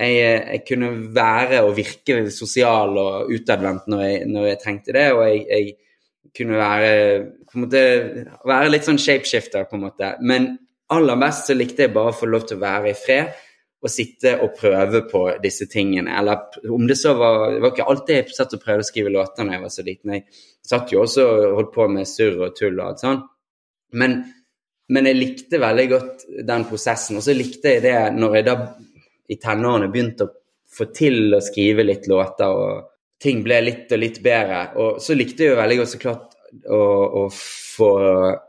[0.00, 5.26] Jeg, jeg, kunne være og virke sosial og utadvendt når, når, jeg trengte det, og
[5.26, 6.90] jeg, jeg kunne være,
[7.60, 7.84] måte,
[8.48, 10.14] være litt sånn shapeshifter, på en måte.
[10.24, 10.48] Men
[10.94, 13.32] aller best så likte jeg bare å få lov til å være i fred
[13.80, 16.12] og sitte og prøve på disse tingene.
[16.20, 19.12] Eller om det så var Det var ikke alltid jeg satt og prøvde å skrive
[19.14, 20.12] låter da jeg var så liten.
[20.16, 20.26] Jeg
[20.72, 23.24] satt jo også og holdt på med surr og tull og alt sånt.
[23.96, 24.18] Men,
[24.92, 27.16] men jeg likte veldig godt den prosessen.
[27.16, 28.56] Og så likte jeg det når jeg da
[29.30, 30.34] i tenårene begynte å
[30.70, 32.90] få til å skrive litt låter, og
[33.22, 34.60] ting ble litt og litt bedre.
[34.80, 36.82] Og så likte jeg jo veldig godt så klart å,
[37.22, 37.90] å, få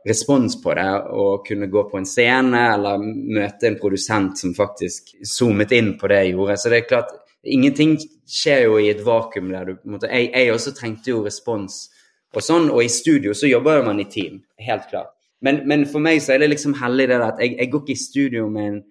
[0.08, 5.14] respons på det, og kunne gå på en scene eller møte en produsent som faktisk
[5.28, 6.58] zoomet inn på det jeg gjorde.
[6.60, 7.98] Så det er klart, ingenting
[8.30, 11.84] skjer jo i et vakuum der du jeg, jeg også trengte jo respons
[12.32, 15.12] og sånn, og i studio så jobber man i team, helt klart.
[15.44, 17.96] Men, men for meg så er det liksom hellig det at jeg, jeg går ikke
[17.96, 18.82] i studio med en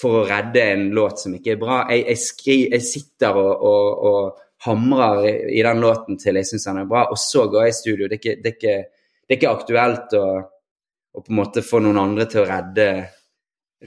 [0.00, 1.80] for å redde en låt som ikke er bra.
[1.90, 6.66] Jeg, jeg, skri, jeg sitter og, og, og, hamrer i, den låten til jeg syns
[6.68, 8.08] den er bra, og så går jeg i studio.
[8.08, 8.74] Det er ikke, det er ikke,
[9.24, 12.88] det er ikke aktuelt å, å, på en måte få noen andre til å redde,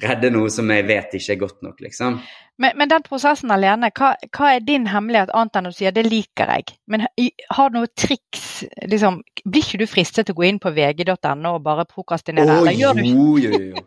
[0.02, 2.18] redde noe som jeg vet ikke er godt nok, liksom.
[2.62, 5.96] Men, men den prosessen alene, hva, hva, er din hemmelighet annet enn å si at
[5.98, 6.76] det liker jeg?
[6.90, 8.64] Men har du noen triks?
[8.90, 12.60] Liksom, blir ikke du fristet til å gå inn på vg.no og bare prokrastinere?
[12.60, 13.86] Oh, eller gjør jo, jo, jo.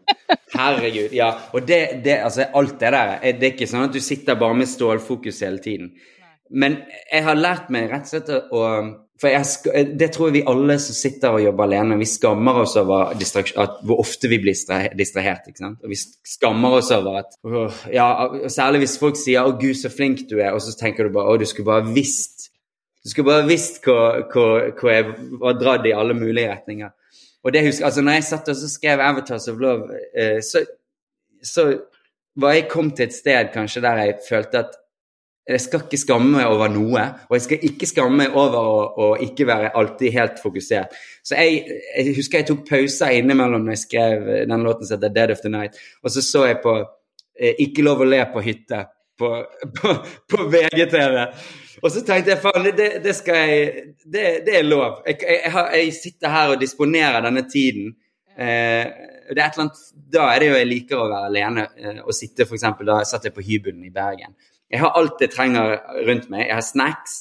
[0.57, 1.15] Herregud.
[1.15, 1.31] Ja.
[1.53, 4.59] Og det, det, altså, alt det der Det er ikke sånn at du sitter bare
[4.59, 5.93] med stålfokus hele tiden.
[6.51, 6.79] Men
[7.11, 8.63] jeg har lært meg rett og slett å
[9.17, 12.75] For jeg, det tror jeg vi alle som sitter og jobber alene, vi skammer oss
[12.77, 14.53] over hvor ofte vi blir
[14.93, 15.49] distrahert.
[15.49, 15.79] ikke sant?
[15.83, 17.39] Og vi skammer oss over at
[17.93, 18.11] ja,
[18.53, 21.33] Særlig hvis folk sier 'Å, gud, så flink du er', og så tenker du bare
[21.33, 22.51] 'Å, du skulle bare visst'.
[23.05, 25.05] Du skulle bare visst hvor, hvor, hvor jeg
[25.41, 26.91] var dratt i alle mulige retninger.
[27.47, 30.65] Og det husker, altså når jeg satt og skrev 'Avatars of Love', eh, så,
[31.43, 31.79] så
[32.37, 34.73] var jeg kommet til et sted kanskje der jeg følte at
[35.49, 38.81] jeg skal ikke skamme meg over noe, og jeg skal ikke skamme meg over å,
[38.99, 40.97] å ikke være alltid helt fokusert.
[41.25, 41.63] Så jeg,
[41.99, 45.45] jeg husker jeg tok pauser innimellom når jeg skrev den låten som heter 'Dead of
[45.45, 46.75] the Night', og så så jeg på
[47.41, 48.85] eh, 'Ikke lov å le på hytte'
[49.21, 49.29] på,
[49.77, 49.95] på,
[50.29, 51.17] på VGTV.
[51.83, 55.03] Og så tenkte jeg faen, det, det skal jeg Det, det er lov.
[55.07, 57.95] Jeg, jeg, jeg sitter her og disponerer denne tiden.
[58.37, 58.87] Eh,
[59.27, 59.81] det er et eller annet,
[60.13, 63.01] da er det jo jeg liker å være alene eh, og sitte for eksempel, Da
[63.05, 64.37] satt jeg på hybelen i Bergen.
[64.71, 66.47] Jeg har alt jeg trenger rundt meg.
[66.49, 67.17] Jeg har snacks,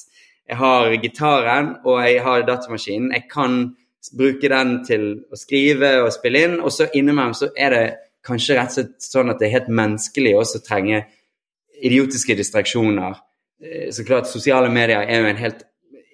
[0.48, 3.12] jeg har gitaren og jeg har datamaskinen.
[3.14, 3.60] Jeg kan
[4.16, 7.84] bruke den til å skrive og spille inn, og så innimellom så er det
[8.26, 11.04] kanskje rett og slett sånn at det er helt menneskelig også å trenge
[11.76, 13.18] idiotiske distraksjoner.
[13.62, 15.62] Eh, Så klart, sosiale medier er jo en helt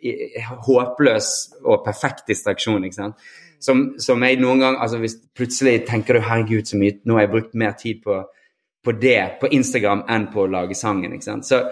[0.02, 1.30] eh, håpløs
[1.64, 2.84] og perfekt distraksjon.
[2.84, 3.16] ikke sant?
[3.62, 7.26] Som, som jeg noen gang, altså Hvis plutselig tenker du 'herregud, så mye Nå har
[7.26, 8.24] jeg brukt mer tid på,
[8.84, 11.14] på det på Instagram enn på å lage sangen'.
[11.14, 11.46] ikke sant?
[11.46, 11.62] Så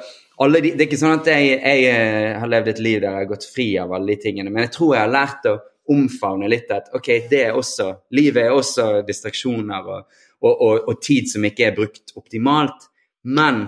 [0.49, 3.27] de, Det er ikke sånn at jeg, jeg eh, har levd et liv der jeg
[3.27, 5.59] har gått fri av alle de tingene, men jeg tror jeg har lært å
[5.91, 10.05] omfavne litt at ok, det er også, livet er også distraksjoner og,
[10.41, 12.87] og, og, og tid som ikke er brukt optimalt.
[13.25, 13.67] Men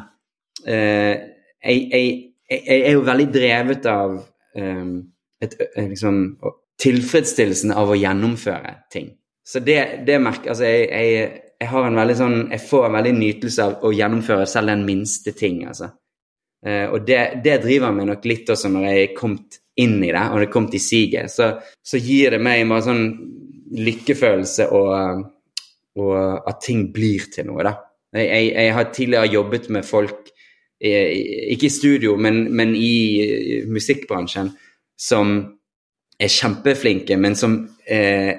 [0.64, 1.31] eh,
[1.62, 1.86] jeg,
[2.50, 4.92] jeg, er jo veldig drevet av um,
[5.42, 6.20] et, eh, liksom,
[6.82, 9.12] tilfredsstillelsen av å gjennomføre ting.
[9.46, 12.94] Så det, det merker Altså, jeg, jeg, jeg har en veldig sånn Jeg får en
[12.94, 15.90] veldig nytelse av å gjennomføre selv den minste ting, altså.
[16.62, 20.12] Eh, og det, det driver meg nok litt også når jeg er kommet inn i
[20.12, 21.32] det, og det er kommet i siget.
[21.32, 21.48] Så,
[21.82, 23.06] så gir det meg bare sånn
[23.72, 25.22] lykkefølelse og,
[25.98, 27.74] og at ting blir til noe, da.
[28.12, 30.31] Jeg, jeg, har tidligere jobbet med folk,
[30.82, 34.50] ikke i studio, men, men i eh, musikkbransjen,
[34.98, 35.34] som
[36.20, 38.34] er kjempeflinke, men som eh,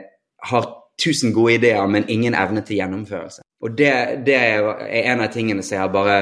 [0.49, 3.43] har tusen gode ideer, men ingen evne til gjennomførelse.
[3.63, 3.91] Og det,
[4.27, 4.67] det er
[5.13, 6.17] en av tingene som jeg har bare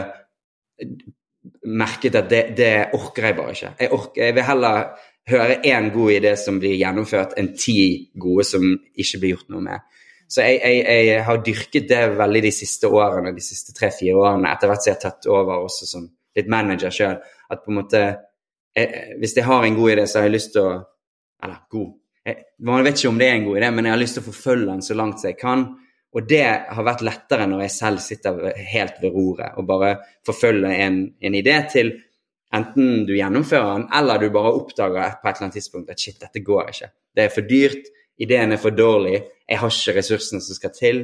[1.65, 3.71] merket at det, det orker jeg bare ikke.
[3.79, 4.84] Jeg, orker, jeg vil heller
[5.31, 7.77] høre én god idé som blir gjennomført, enn ti
[8.19, 9.89] gode som ikke blir gjort noe med.
[10.32, 14.52] Så jeg, jeg, jeg har dyrket det veldig de siste årene, de siste tre-fire årene,
[14.54, 16.06] etter hvert som jeg har tatt over også som
[16.38, 17.17] litt manager sjøl.
[17.52, 18.04] At på en måte
[18.72, 20.76] jeg, Hvis jeg har en god idé, så har jeg lyst til å
[21.44, 21.89] Eller god
[22.63, 24.30] Man vet ikke om det er en god idé, men jeg har lyst til å
[24.30, 25.65] forfølge den så langt jeg kan.
[26.13, 28.39] Og det har vært lettere når jeg selv sitter
[28.72, 29.91] helt ved roret og bare
[30.28, 31.91] forfølger en, en idé til
[32.54, 36.20] enten du gjennomfører den, eller du bare oppdager på et eller annet tidspunkt at shit,
[36.20, 36.89] dette går ikke.
[37.15, 41.02] Det er for dyrt, ideen er for dårlig, jeg har ikke ressursene som skal til,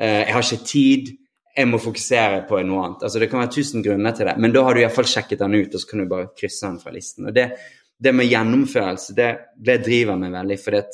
[0.00, 1.14] eh, jeg har ikke tid,
[1.54, 3.04] jeg må fokusere på noe annet.
[3.06, 5.54] Altså Det kan være tusen grunner til det, men da har du iallfall sjekket den
[5.54, 7.28] ut, og så kan du bare krysse den fra listen.
[7.28, 7.46] Og det,
[7.98, 10.84] det med gjennomførelse, det, det driver meg veldig, for det,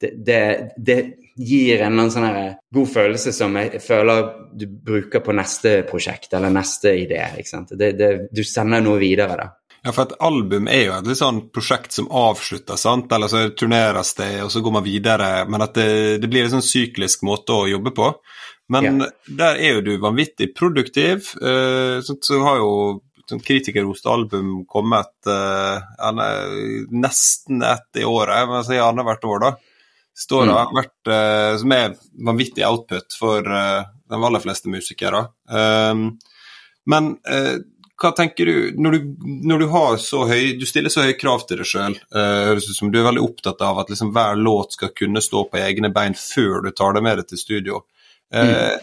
[0.00, 0.40] det, det,
[0.76, 0.98] det
[1.36, 6.54] gir en sånn her god følelse som jeg føler du bruker på neste prosjekt eller
[6.54, 7.20] neste idé.
[7.70, 9.48] Det, det, du sender noe videre, da.
[9.84, 13.12] Ja, for et album er jo et litt sånn prosjekt som avslutter, sant?
[13.14, 15.30] eller så turneres det, og så går man videre.
[15.48, 15.90] Men at det,
[16.22, 18.12] det blir en sånn syklisk måte å jobbe på.
[18.68, 19.10] Men Ja.
[19.38, 21.30] der er jo du vanvittig produktiv.
[21.40, 22.72] Uh, så, så har jo
[23.28, 25.78] sånn kritikerrost album kommet uh,
[26.90, 29.56] nesten ett i året, men si annethvert år, da.
[30.18, 31.92] Står det har vært, eh, som er
[32.26, 35.20] vanvittig output for eh, de aller fleste musikere.
[35.46, 36.18] Um,
[36.90, 37.60] men eh,
[37.98, 41.42] hva tenker du når, du når du har så høy Du stiller så høye krav
[41.48, 41.96] til deg sjøl.
[42.14, 45.44] høres ut som du er veldig opptatt av at liksom hver låt skal kunne stå
[45.50, 47.82] på egne bein før du tar det med deg til studio.
[48.30, 48.78] Eh,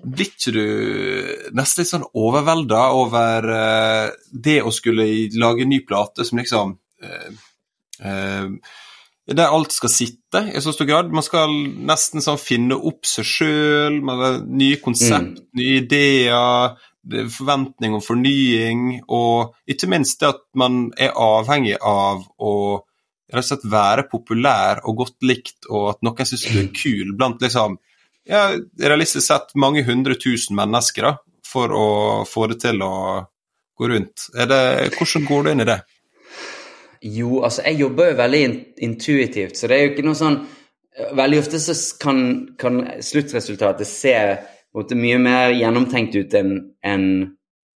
[0.00, 0.66] blir ikke du
[1.56, 6.76] nesten litt sånn overvelda over eh, det å skulle lage en ny plate som liksom
[7.04, 7.32] eh,
[8.04, 8.46] eh,
[9.30, 11.12] der alt skal sitte i så stor grad.
[11.14, 11.52] Man skal
[11.86, 19.56] nesten sånn finne opp seg sjøl, nye konsept, nye ideer, er forventning om fornying, og
[19.70, 22.54] ikke minst det at man er avhengig av å
[23.30, 27.14] rett og slett være populær og godt likt, og at noen syns du er kul
[27.18, 27.78] blant liksom
[28.28, 28.50] ja,
[28.82, 31.14] realistisk sett mange hundre tusen mennesker da,
[31.46, 31.88] for å
[32.28, 32.94] få det til å
[33.80, 34.28] gå rundt.
[34.36, 34.62] Er det,
[34.96, 35.80] hvordan går du inn i det?
[37.00, 38.42] Jo, altså jeg jobber jo veldig
[38.86, 40.42] intuitivt, så det er jo ikke noe sånn
[41.16, 42.18] Veldig ofte så kan,
[42.60, 44.10] kan sluttresultatet se
[44.76, 46.54] måte mye mer gjennomtenkt ut enn
[46.86, 47.04] en,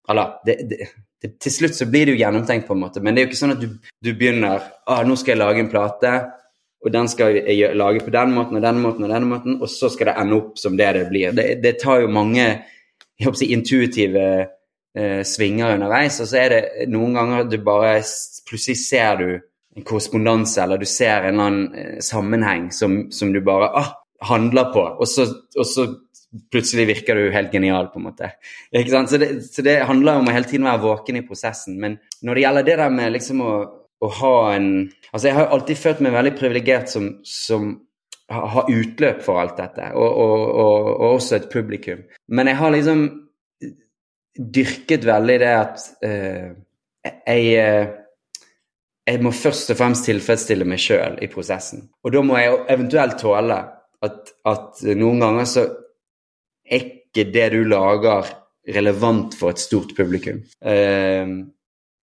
[0.10, 0.88] Eller det, det,
[1.21, 3.32] det, Til slutt så blir det jo gjennomtenkt, på en måte, men det er jo
[3.32, 3.67] ikke sånn at du,
[4.04, 6.13] du begynner ah, nå skal jeg lage en plate,
[6.82, 9.69] og den skal jeg lage på den måten og den måten og denne måten, og
[9.69, 11.36] så skal det ende opp som det det blir.
[11.38, 12.41] Det, det tar jo mange
[13.21, 14.25] jeg håper intuitive
[14.97, 17.99] eh, svinger underveis, og så er det noen ganger du bare
[18.49, 19.27] plutselig ser du
[19.77, 23.91] en korrespondanse, eller du ser en eller annen eh, sammenheng som, som du bare ah,
[24.25, 25.86] handler på, og så, og så
[26.52, 28.32] plutselig virker du helt genial, på en måte.
[29.10, 31.78] Så det, så det handler om å hele tiden være våken i prosessen.
[31.82, 33.54] Men når det gjelder det der med liksom å,
[34.02, 34.74] å ha en
[35.12, 37.74] Altså, jeg har alltid følt meg veldig privilegert som, som
[38.32, 42.06] har utløp for alt dette, og, og, og, og, også et publikum.
[42.32, 43.02] Men jeg har liksom
[44.56, 46.54] dyrket veldig det at uh,
[47.28, 47.91] jeg uh,
[49.12, 51.88] jeg må først og fremst tilfredsstille meg sjøl i prosessen.
[52.06, 53.58] Og da må jeg eventuelt tåle
[54.06, 55.65] at, at noen ganger så
[57.12, 58.30] ikke det du lager,
[58.76, 60.43] relevant for et stort publikum.
[60.63, 61.52] Uh,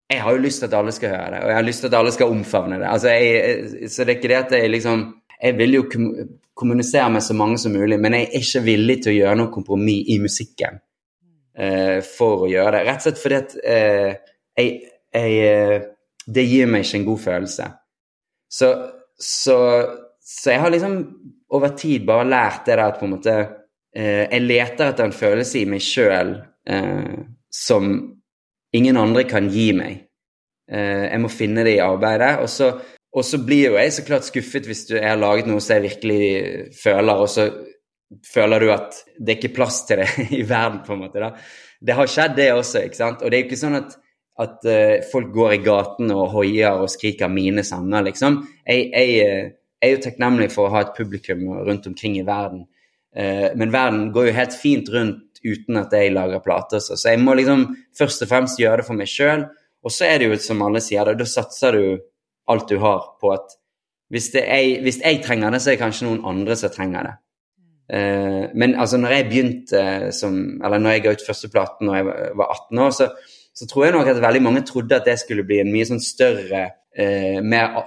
[0.08, 1.90] jeg har jo lyst til at alle skal høre det, og jeg har lyst til
[1.90, 2.88] at alle skal omfavne det.
[2.88, 5.82] Altså, jeg, så det er ikke det at jeg liksom Jeg vil jo
[6.56, 9.52] kommunisere med så mange som mulig, men jeg er ikke villig til å gjøre noe
[9.54, 10.80] kompromiss i musikken
[11.60, 12.80] uh, for å gjøre det.
[12.88, 14.80] Rett og slett fordi at uh, jeg,
[15.14, 15.84] jeg,
[16.26, 17.68] Det gir meg ikke en god følelse.
[18.50, 18.72] Så,
[19.14, 19.56] så,
[20.18, 20.98] så jeg har liksom
[21.54, 23.54] over tid bare lært det der at på en måte eh,
[23.98, 26.36] Jeg leter etter en følelse i meg sjøl
[26.70, 27.16] eh,
[27.50, 27.88] som
[28.76, 30.04] ingen andre kan gi meg.
[30.68, 32.36] Eh, jeg må finne det i arbeidet.
[32.44, 32.72] Og så,
[33.12, 35.78] og så blir jo jeg så klart skuffet hvis du, jeg har laget noe som
[35.78, 36.22] jeg virkelig
[36.78, 37.48] føler, og så
[38.24, 41.22] føler du at det er ikke plass til det i verden, på en måte.
[41.22, 41.32] da.
[41.78, 42.84] Det har skjedd, det også.
[42.86, 43.22] ikke sant?
[43.22, 43.98] Og det er jo ikke sånn at,
[44.42, 48.40] at uh, folk går i gaten og hoier og skriker mine sanger, liksom.
[48.66, 52.26] Jeg, jeg, eh, jeg er jo takknemlig for å ha et publikum rundt omkring i
[52.26, 52.64] verden.
[53.16, 56.82] Uh, men verden går jo helt fint rundt uten at jeg lager plater.
[56.82, 57.68] Så, jeg må liksom
[57.98, 59.46] først og fremst gjøre det for meg sjøl.
[59.84, 61.84] Og så er det jo som alle sier, da, satser du
[62.48, 63.56] alt du har på at
[64.12, 67.16] hvis, jeg, hvis jeg trenger det, så er det kanskje noen andre som trenger det.
[67.88, 71.94] Uh, men altså, når jeg begynte som Eller når jeg ga ut første platen da
[71.96, 72.04] jeg
[72.36, 73.06] var 18 år, så,
[73.56, 76.02] så, tror jeg nok at veldig mange trodde at det skulle bli en mye sånn
[76.04, 76.66] større,
[77.00, 77.78] uh, mer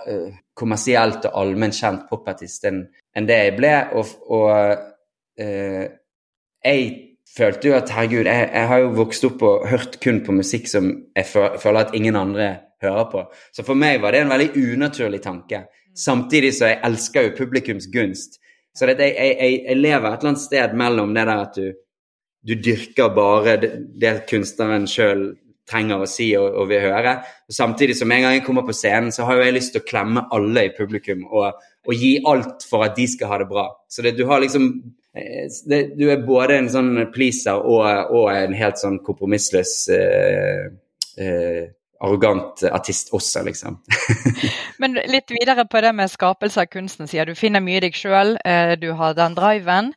[0.57, 2.81] kommersielt og allment kjent popartist enn
[3.17, 3.75] en det jeg ble.
[3.99, 4.89] Og, og
[5.41, 6.89] jeg
[7.37, 10.67] følte jo at herregud, jeg, jeg, har jo vokst opp og hørt kun på musikk
[10.69, 12.49] som jeg føler at ingen andre
[12.83, 13.25] hører på.
[13.55, 15.65] Så for meg var det en veldig unaturlig tanke.
[15.97, 18.39] Samtidig så jeg elsker jo publikums gunst.
[18.75, 21.71] Så jeg, jeg, jeg, lever et eller annet sted mellom det der at du,
[22.47, 25.31] du dyrker bare det, det kunstneren sjøl
[25.69, 27.17] trenger å si og, og, vil høre.
[27.47, 29.83] Og samtidig som en gang jeg kommer på scenen, så har jo jeg lyst til
[29.83, 33.51] å klemme alle i publikum og, og gi alt for at de skal ha det
[33.51, 33.67] bra.
[33.91, 34.73] Så det, du har liksom
[35.13, 37.83] Eh, det, du er både en sånn pleaser og,
[38.15, 40.69] og en helt sånn kompromissløs eh,
[41.19, 41.63] eh,
[42.01, 43.77] arrogant artist også, liksom.
[44.81, 48.35] Men litt videre på det med skapelse av kunsten, sier du finner mye deg sjøl,
[48.45, 49.91] eh, du har den driven.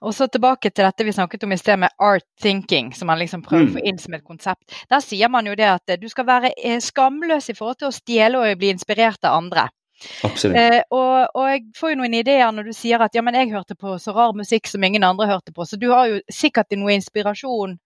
[0.00, 3.20] Og så tilbake til dette vi snakket om i sted med art thinking, som man
[3.20, 3.74] liksom prøver mm.
[3.74, 4.78] å få inn som et konsept.
[4.90, 8.40] Der sier man jo det at du skal være skamløs i forhold til å stjele
[8.40, 9.68] og bli inspirert av andre.
[10.24, 10.56] Absolutt.
[10.56, 13.52] Eh, og, og, jeg får jo noen ideer når du sier at ja, men jeg
[13.52, 15.66] hørte på så rar musikk som ingen andre hørte på.
[15.68, 17.76] Så du har jo sikkert noe inspirasjon,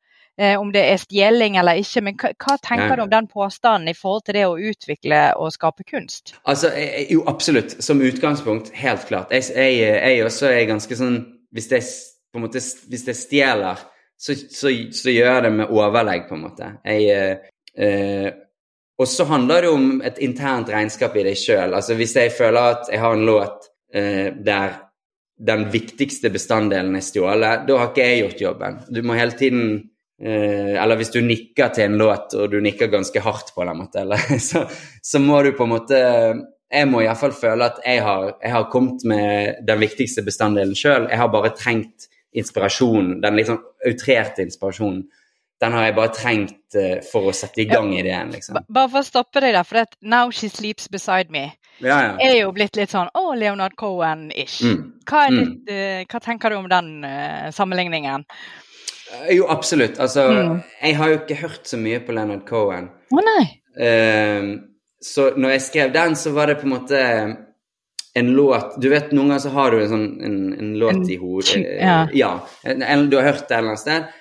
[0.41, 2.03] eh, om det er stjeling eller ikke.
[2.07, 2.99] Men hva, hva tenker Nei.
[2.99, 6.37] du om den påstanden i forhold til det å utvikle og skape kunst?
[6.45, 7.77] Altså, jeg, Jo, absolutt.
[7.85, 9.35] Som utgangspunkt, helt klart.
[9.35, 11.19] Jeg, jeg, jeg også er ganske sånn
[11.55, 11.85] Hvis jeg
[12.35, 12.59] på en måte,
[12.91, 13.83] hvis jeg stjeler,
[14.19, 16.71] så, så, så, gjør jeg det med overlegg, på en måte.
[16.83, 18.33] Jeg, eh, eh
[18.95, 21.73] og så handler det om et internt regnskap i deg sjøl.
[21.75, 24.77] Altså, hvis jeg føler at jeg har en låt eh, der
[25.35, 28.79] den viktigste bestanddelen er stjålet, da har ikke jeg gjort jobben.
[28.95, 29.65] Du må hele tiden
[30.15, 34.05] Eller hvis du nikker til en låt, og du nikker ganske hardt på den, måte,
[34.05, 34.63] eller, så,
[35.03, 35.99] så, må du på en måte
[36.71, 41.09] Jeg må iallfall føle at jeg har, jeg har, kommet med den viktigste bestanddelen sjøl.
[41.11, 45.05] Jeg har bare trengt inspirasjon, den litt sånn outrerte inspirasjonen
[45.65, 48.33] den har jeg bare trengt uh, for å sette i gang ideen.
[48.35, 48.59] liksom.
[48.69, 52.11] Bare for å stoppe deg der, for det 'Now She Sleeps Beside Me' ja, ja.
[52.23, 54.63] er jo blitt litt sånn å, Leonard Cohen-ish.
[54.67, 54.83] Mm.
[55.09, 55.55] Hva, mm.
[55.71, 58.27] uh, hva, tenker du om den uh, sammenligningen?
[59.31, 59.99] Jo, absolutt.
[60.01, 60.61] Altså, mm.
[60.83, 62.89] jeg har jo ikke hørt så mye på Leonard Cohen.
[63.13, 63.45] Å oh, nei.
[63.85, 64.53] Ehm,
[65.05, 67.01] så når jeg skrev den, så var det på en måte
[68.15, 71.09] en låt Du vet, noen ganger så har du en sånn en, en låt en,
[71.11, 71.65] i hodet.
[71.81, 71.97] Ja.
[72.15, 74.13] ja en, du har hørt det et eller annet sted.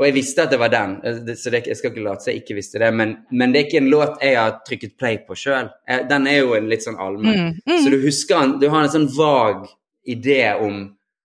[0.00, 2.32] Og jeg visste at det var den, eh, så det, jeg skal ikke late som
[2.32, 2.92] jeg ikke visste det.
[2.96, 5.72] Men, men, det er ikke en låt jeg har trykket play på sjøl.
[5.88, 7.50] Eh, den er jo en litt sånn allmenn.
[7.50, 7.76] Mm, mm.
[7.82, 9.66] Så du husker den, du har en sånn vag
[10.08, 10.84] idé om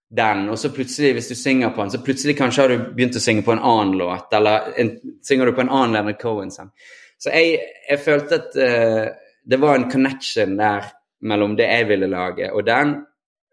[0.10, 3.18] den, og så plutselig, hvis du synger på den, så plutselig kanskje har du begynt
[3.18, 4.92] å synge på en annen låt, eller en,
[5.26, 6.70] synger du på en annen Leonard Cohen-sang.
[7.18, 7.58] Så jeg,
[7.90, 9.08] jeg, følte at uh,
[9.50, 10.92] det var en connection der
[11.26, 13.00] mellom det jeg ville lage, og den.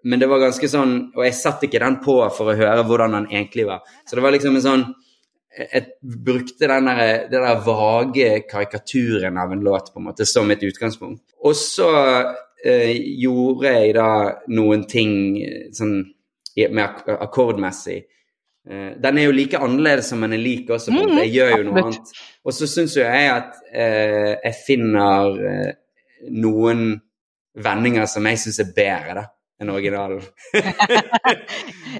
[0.04, 3.12] Men det var ganske sånn Og jeg satte ikke den på for å høre hvordan
[3.14, 3.84] den egentlig var.
[4.02, 4.82] Så det var liksom en sånn
[5.54, 5.84] Jeg
[6.26, 10.64] brukte den der, den der vage karikaturen av en låt på en måte som et
[10.66, 11.22] utgangspunkt.
[11.46, 14.08] Og så uh, gjorde jeg da
[14.50, 15.14] noen ting
[15.76, 16.00] sånn
[16.72, 18.02] mer akkordmessig.
[18.70, 20.94] Uh, den er jo like annerledes som den er lik også.
[20.94, 22.12] Mm, jeg gjør jo noe annet.
[22.46, 25.70] Og så syns jo jeg at uh, jeg finner uh,
[26.30, 26.92] noen
[27.58, 29.24] vendinger som jeg syns er bedre da,
[29.60, 30.22] enn originalen.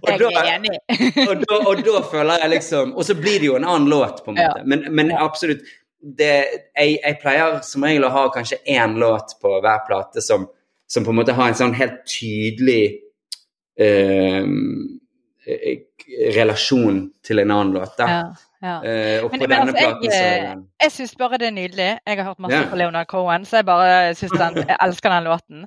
[0.08, 0.78] er enig.
[1.26, 4.24] og, da, og da føler jeg liksom Og så blir det jo en annen låt,
[4.24, 4.62] på en måte.
[4.62, 4.66] Ja.
[4.66, 5.62] Men, men, absolutt
[6.02, 6.32] det,
[6.74, 10.48] jeg, jeg, pleier som regel å ha kanskje én låt på hver plate som,
[10.90, 12.96] som, på en måte har en sånn helt tydelig
[16.36, 17.98] relasjon til en annen låt.
[17.98, 18.32] Ja,
[18.62, 18.76] ja.
[18.78, 21.88] Uh, og på men, denne altså, platen så Jeg, jeg syns bare det er nydelig.
[22.06, 22.68] Jeg har hørt masse ja.
[22.70, 25.64] på Leonard Cohen, så jeg bare synes den, jeg elsker den låten.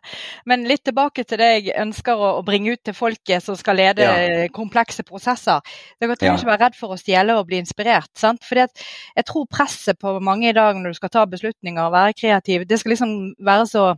[0.47, 3.81] Men litt tilbake til det jeg ønsker å, å bringe ut til folket som skal
[3.81, 4.07] lede
[4.55, 5.59] komplekse prosesser.
[5.99, 8.13] Dere trenger ikke være redd for å stjele og bli inspirert.
[8.15, 8.47] sant?
[8.47, 12.15] Fordi jeg tror presset på mange i dag når du skal ta beslutninger og være
[12.15, 13.89] kreativ, det skal liksom være så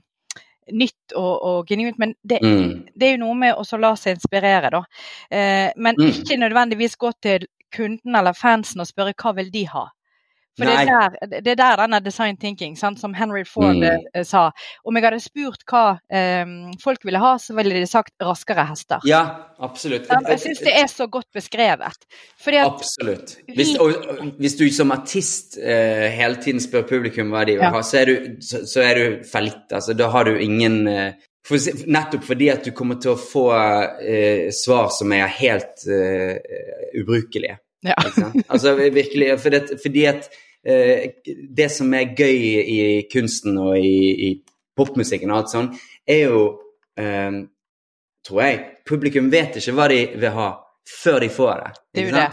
[0.73, 1.99] nytt og, og genuint.
[2.01, 2.87] Men det, mm.
[2.93, 4.83] det, er jo noe med å la seg inspirere, da.
[5.29, 6.09] Eh, men mm.
[6.11, 9.87] ikke nødvendigvis gå til kunden eller fansen og spørre hva vil de ha.
[10.57, 10.87] For det er,
[11.21, 14.07] der, det er, der, denne design thinking, sant, som Henry Ford mm.
[14.17, 14.47] uh, sa.
[14.87, 19.05] Om jeg hadde spurt hva um, folk ville ha, så ville de sagt raskere hester.
[19.05, 19.21] Ja,
[19.61, 20.09] absolutt.
[20.09, 21.85] Um, jeg syns det er så godt beskrevet.
[21.85, 22.07] At,
[22.63, 23.35] absolutt.
[23.53, 23.93] Hvis, og,
[24.39, 27.71] hvis, du som artist uh, hele tiden spør publikum hva de vil ja.
[27.77, 29.67] ha, så er du, så, så er du fallitt.
[29.69, 33.45] Altså, da har du ingen uh, for, nettopp fordi at du kommer til å få
[34.51, 35.85] svar som er helt
[36.97, 37.55] ubrukelige.
[37.87, 37.95] Ja.
[38.51, 42.79] Altså virkelig, for det, fordi at Eh, det som er gøy i
[43.11, 44.29] kunsten og i, i
[44.77, 45.69] popmusikken og alt sånn,
[46.07, 46.41] er jo
[46.99, 47.45] um,
[48.27, 48.57] Tror jeg.
[48.83, 50.49] Publikum vet ikke hva de vil ha
[50.87, 51.69] før de får det.
[51.95, 52.25] Det er jo det.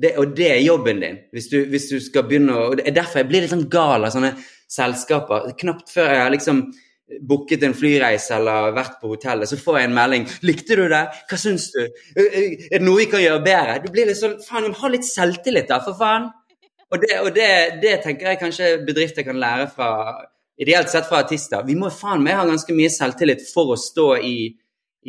[0.00, 0.12] det.
[0.22, 1.18] Og det er jobben din.
[1.36, 4.06] Hvis du, hvis du skal begynne å Det er derfor jeg blir litt sånn gal
[4.06, 4.30] av sånne
[4.72, 5.50] selskaper.
[5.60, 6.64] Knapt før jeg har liksom
[7.28, 11.02] booket en flyreise eller vært på hotellet, så får jeg en melding 'Likte du det?
[11.28, 11.82] Hva syns du?
[12.16, 15.68] Er det noe vi kan gjøre bedre?' Du blir litt sånn Faen, ha litt selvtillit,
[15.68, 16.30] da, for faen!
[16.94, 17.48] Og, det, og det,
[17.82, 19.90] det, tenker jeg kanskje bedrifter kan lære fra
[20.54, 21.64] Ideelt sett fra artister.
[21.66, 24.36] Vi må faen meg ha ganske mye selvtillit for å stå i,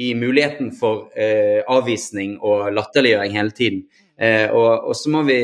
[0.02, 3.84] i muligheten for eh, avvisning og latterliggjøring hele tiden.
[4.18, 5.38] Eh, og, og, så må vi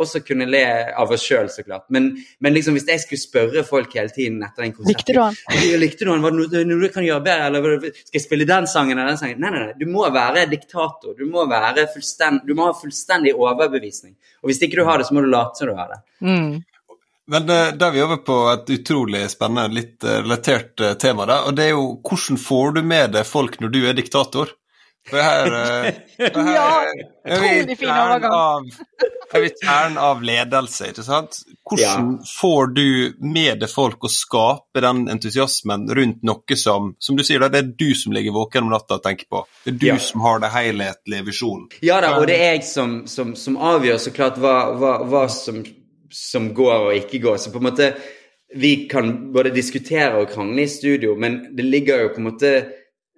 [0.00, 0.62] også kunne le
[0.98, 1.84] av oss sjøl, så klart.
[1.94, 2.10] Men,
[2.42, 5.38] men liksom, hvis jeg skulle spørre folk hele tiden etter en konsert Likte du han?
[5.82, 6.24] Likte du han?
[6.24, 7.50] Var det noe, du kan gjøre bedre?
[7.50, 9.42] Eller skal jeg spille den sangen eller den sangen?
[9.42, 9.78] Nei, nei, nei.
[9.78, 11.14] Du må være diktator.
[11.18, 11.86] Du må, være
[12.46, 14.16] du må ha fullstendig overbevisning.
[14.42, 16.02] Og hvis ikke du har det, så må du late som du har det.
[16.24, 16.62] Mm.
[17.32, 21.26] Men uh, da er vi over på et utrolig spennende, litt uh, relatert uh, tema.
[21.28, 24.56] da, og det er jo Hvordan får du med deg folk når du er diktator?
[25.10, 25.46] For her,
[26.32, 26.84] for her ja,
[27.26, 28.68] utrolig fin overgang.
[29.32, 31.40] Jeg vil terne av ledelse, ikke sant.
[31.66, 32.26] Hvordan ja.
[32.28, 32.86] får du
[33.24, 37.72] med deg folk å skape den entusiasmen rundt noe som Som du sier, det er
[37.78, 39.44] du som ligger våken om natta og tenker på.
[39.64, 39.98] Det er du ja.
[40.02, 41.68] som har det helhetlige visjonen.
[41.82, 45.24] Ja da, og det er jeg som, som, som avgjør så klart hva, hva, hva
[45.32, 45.64] som,
[46.14, 47.40] som går og ikke går.
[47.42, 47.94] Så på en måte
[48.52, 52.50] Vi kan både diskutere og krangle i studio, men det ligger jo på en måte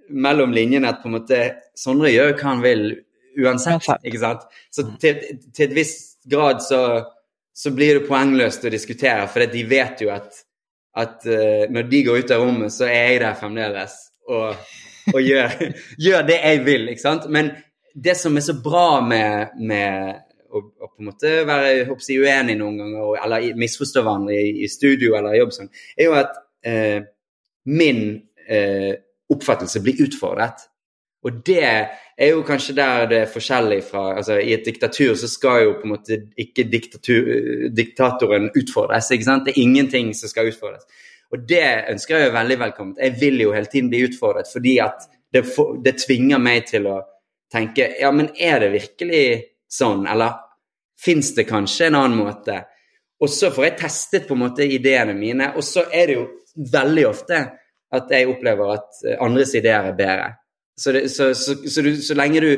[0.08, 1.40] mellom linjene at på en måte
[1.78, 2.84] Sondre gjør hva han vil
[3.40, 3.88] uansett.
[4.04, 4.46] ikke sant?
[4.70, 4.96] Så mm.
[5.02, 5.20] til,
[5.54, 6.80] til et visst grad så,
[7.54, 10.40] så, blir det poengløst å diskutere, for de vet jo at,
[11.00, 13.96] at uh, når de går ut av rommet, så er jeg der fremdeles
[14.30, 14.76] og,
[15.12, 15.56] og gjør,
[16.06, 16.86] gjør, det jeg vil.
[16.92, 17.26] ikke sant?
[17.32, 17.52] Men
[17.94, 22.56] det som er så bra med, med å, å, på en måte være hoppsi, uenig
[22.58, 26.38] noen ganger, eller misforstå hverandre i, i, studio eller jobb, sånn, er jo at
[26.70, 27.00] uh,
[27.70, 28.00] min
[28.48, 28.92] uh,
[29.32, 30.66] oppfattelse blir utfordret.
[31.24, 35.28] Og det er jo kanskje der det er forskjellig fra altså I et diktatur så
[35.30, 39.10] skal jo på en måte ikke diktatoren utfordres.
[39.10, 39.46] ikke sant?
[39.46, 40.84] Det er ingenting som skal utfordres.
[41.32, 43.00] Og det ønsker jeg jo veldig velkomment.
[43.00, 45.46] Jeg vil jo hele tiden bli utfordret fordi at det,
[45.84, 47.00] det tvinger meg til å
[47.52, 49.24] tenke ja, men er det virkelig
[49.70, 50.36] sånn, eller
[51.00, 52.60] fins det kanskje en annen måte?
[53.24, 56.24] Og så får jeg testet på en måte ideene mine, og så er det jo
[56.70, 57.40] veldig ofte
[57.96, 60.32] at jeg opplever at eh, andres ideer er bedre.
[60.76, 62.50] Så, det, så, så, så, du, så, lenge du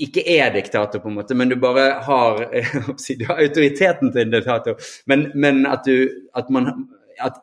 [0.00, 2.44] ikke er diktator, på en måte, men du bare har,
[3.20, 6.72] du har autoriteten til en diktator, men, men at du at man
[7.20, 7.42] at,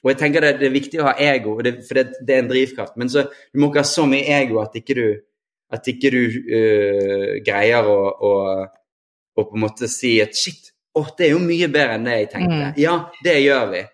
[0.00, 2.38] Og jeg tenker det, det, er viktig å ha ego, det, for det, det, er
[2.40, 5.08] en drivkraft, men så, du må ikke ha så mye ego at ikke du
[5.70, 8.30] At ikke du uh, greier å, å,
[9.38, 12.16] å, på en måte si at shit, å, det er jo mye bedre enn det
[12.16, 12.56] jeg tenkte.
[12.56, 12.80] Mm.
[12.80, 13.84] Ja, det gjør vi.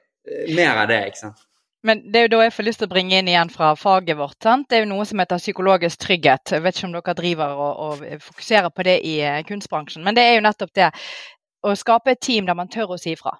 [0.56, 1.42] Mer av det, ikke sant.
[1.86, 4.18] Men det er jo da jeg får lyst til å bringe inn igjen fra faget
[4.18, 4.38] vårt.
[4.42, 4.66] Sant?
[4.70, 6.56] Det er jo noe som heter psykologisk trygghet.
[6.56, 9.16] Jeg vet ikke om dere driver og, og fokuserer på det i
[9.46, 10.90] kunstbransjen, men det er jo nettopp det.
[11.66, 13.36] Å skape et team der man tør å si ifra.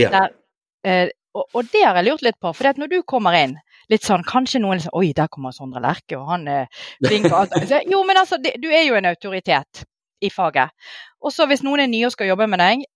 [0.00, 0.12] Ja.
[0.14, 0.36] Der,
[0.84, 2.52] eh, og, og, det har jeg lurt litt på.
[2.56, 3.56] For når du kommer inn,
[3.92, 6.68] litt sånn, kanskje noen liksom Oi, der kommer Sondre Lerche, og han er
[7.04, 7.56] flink og alt.
[7.88, 9.84] Jo, men altså, det, du er jo en autoritet
[10.24, 10.74] i faget.
[11.22, 12.86] Og så hvis noen er nye og skal jobbe med deg,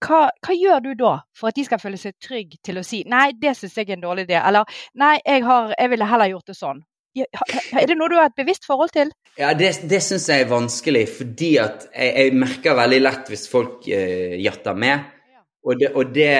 [0.00, 3.02] hva, hva, gjør du da for at de skal føle seg trygge til å si
[3.08, 6.32] nei, det syns jeg er en dårlig idé, eller nei, jeg, har, jeg ville heller
[6.32, 6.80] gjort det sånn.
[7.18, 9.10] Er det noe du har et bevisst forhold til?
[9.38, 13.48] Ja, Det, det syns jeg er vanskelig, fordi at jeg, jeg merker veldig lett hvis
[13.50, 15.08] folk uh, jatter med.
[15.66, 16.30] Og det, og, det,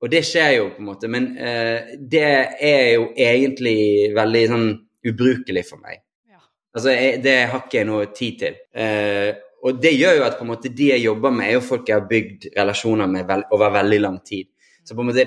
[0.00, 1.10] og det, skjer jo, på en måte.
[1.12, 2.30] Men uh, det
[2.70, 4.70] er jo egentlig veldig sånn
[5.10, 6.00] ubrukelig for meg.
[6.30, 6.40] Ja.
[6.74, 8.58] Altså, jeg, det har ikke jeg noe tid til.
[8.72, 9.30] Uh,
[9.62, 11.88] og det gjør jo at på en måte de jeg jobber med, er jo folk
[11.88, 14.48] jeg har bygd relasjoner med vel, over veldig lang tid.
[14.84, 15.26] Så på en måte,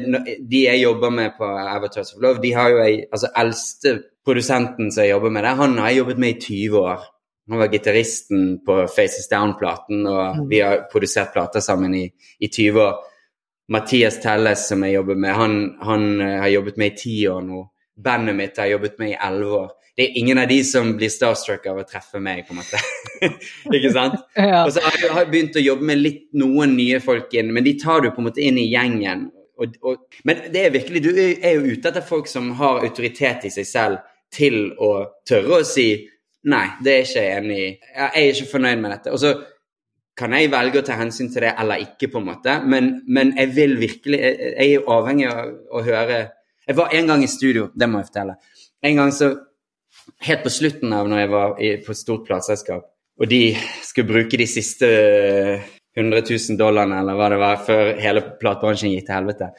[0.50, 3.94] De jeg jobber med på Avatars of Love, de har jo jeg, altså eldste
[4.26, 7.06] produsenten som jeg jobber med der, han har jeg jobbet med i 20 år.
[7.52, 10.50] Han var gitaristen på Faces Down-platen, og mm.
[10.50, 12.06] vi har produsert plater sammen i,
[12.40, 13.02] i 20 år.
[13.72, 17.46] Mathias Telles, som jeg jobber med, han, han eh, har jobbet med i 10 år
[17.48, 17.64] nå.
[18.04, 20.96] Bandet mitt har jeg jobbet med i 11 år det er ingen av de som
[20.98, 22.80] blir starstruck av å treffe meg, på en måte.
[23.78, 24.18] ikke sant?
[24.34, 24.64] Ja.
[24.64, 27.76] Og så har jeg begynt å jobbe med litt noen nye folk inn, men de
[27.82, 29.28] tar du på en måte inn i gjengen.
[29.62, 33.46] Og, og, men det er virkelig, du er jo ute etter folk som har autoritet
[33.46, 34.02] i seg selv
[34.34, 34.96] til å
[35.30, 35.88] tørre å si
[36.50, 37.70] nei, det er ikke jeg enig i.
[37.94, 39.14] Jeg er ikke fornøyd med dette.
[39.14, 39.36] Og så
[40.18, 43.34] kan jeg velge å ta hensyn til det eller ikke, på en måte, men, men
[43.38, 46.20] jeg vil virkelig Jeg, jeg er jo avhengig av å høre
[46.68, 48.36] Jeg var en gang i studio, det må jeg fortelle.
[48.84, 49.32] En gang så
[50.28, 52.86] helt på slutten av når jeg var i, på et stort plateselskap,
[53.20, 53.42] og de
[53.86, 54.90] skulle bruke de siste
[55.96, 59.52] 100 000 dollarene eller hva det var, før hele platebransjen gikk til helvete,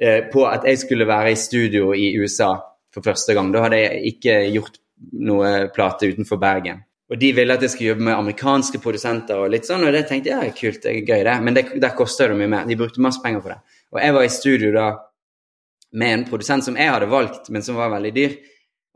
[0.00, 2.52] eh, på at jeg skulle være i studio i USA
[2.92, 3.48] for første gang.
[3.54, 4.76] Da hadde jeg ikke gjort
[5.24, 6.84] noe plate utenfor Bergen.
[7.08, 10.04] Og de ville at jeg skulle jobbe med amerikanske produsenter og litt sånn, og det
[10.10, 11.36] tenkte jeg ja, kult, det er gøy, det.
[11.46, 12.66] Men det, der koster det mye mer.
[12.68, 13.58] De brukte masse penger på det.
[13.94, 14.88] Og jeg var i studio da
[15.96, 18.36] med en produsent som jeg hadde valgt, men som var veldig dyr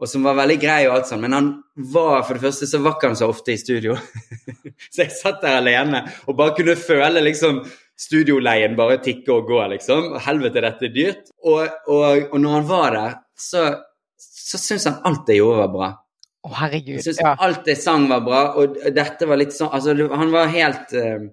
[0.03, 1.49] og som var veldig grei og alt sånn, men han
[1.95, 3.95] var for det første så var han så ofte i studio.
[4.93, 7.63] så jeg satt der alene og bare kunne føle liksom
[8.03, 10.17] studioleien bare tikke og gå, liksom.
[10.25, 11.31] Helvete, dette er dyrt.
[11.47, 13.65] Og, og, og når han var der, så,
[14.19, 15.91] så syntes han alt jeg gjorde, var bra.
[16.43, 16.97] Å, oh, herregud.
[16.97, 17.37] Jeg syntes ja.
[17.47, 21.29] alt jeg sang, var bra, og dette var litt sånn Altså, han var helt uh,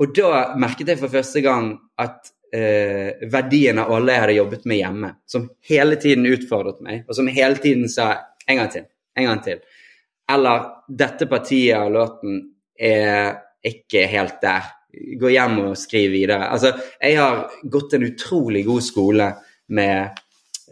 [0.00, 4.80] Og da merket jeg for første gang at eh, verdiene alle jeg hadde jobbet med
[4.80, 8.10] hjemme, som hele tiden utfordret meg, og som hele tiden sa
[8.46, 9.62] en gang til, en gang til.
[10.30, 12.42] Eller dette partiet av låten
[12.78, 13.32] er
[13.66, 14.68] ikke helt der.
[15.20, 16.48] Gå hjem og skriv videre.
[16.50, 19.26] Altså, jeg har gått en utrolig god skole
[19.76, 19.96] med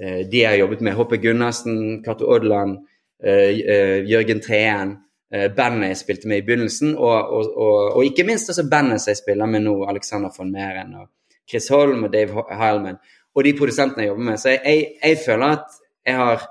[0.00, 0.96] eh, de jeg har jobbet med.
[0.98, 2.80] Hoppe Gunnarsen, Cato Odland,
[3.22, 4.96] eh, eh, Jørgen Treen.
[5.28, 9.04] Eh, bandet jeg spilte med i begynnelsen, og, og, og, og ikke minst også bandet
[9.10, 11.10] jeg spiller med nå, Alexander von Meren og
[11.48, 13.00] Chris Holm og Dave Heilman,
[13.34, 14.40] og de produsentene jeg jobber med.
[14.40, 15.78] Så jeg, jeg, jeg føler at
[16.08, 16.46] jeg har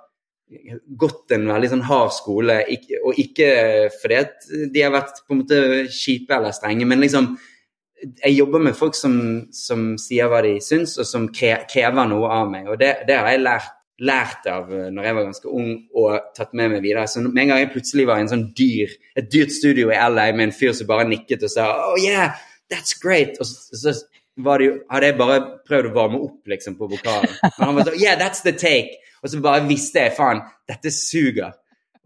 [1.00, 2.62] gått en veldig sånn hard skole,
[3.04, 3.52] og ikke
[4.00, 7.34] fordi at de har vært på en måte kjipe eller strenge, men liksom
[7.98, 9.16] jeg jobber med folk som,
[9.54, 12.70] som sier hva de syns, og som krever noe av meg.
[12.70, 13.72] Og det, det har jeg lært,
[14.06, 17.08] lært, av når jeg var ganske ung, og tatt med meg videre.
[17.10, 19.98] Så med en gang jeg plutselig var i en sånn dyr, et dyrt studio i
[19.98, 22.38] LA med en fyr som bare nikket og sa Oh yeah,
[22.72, 23.42] that's great!
[23.42, 23.96] Og så, så
[24.38, 27.38] det, hadde jeg bare prøvd å varme opp liksom, på vokalen.
[27.44, 29.00] Men han var sånn Yeah, that's the take!
[29.24, 31.56] Og så bare visste jeg faen, dette suger.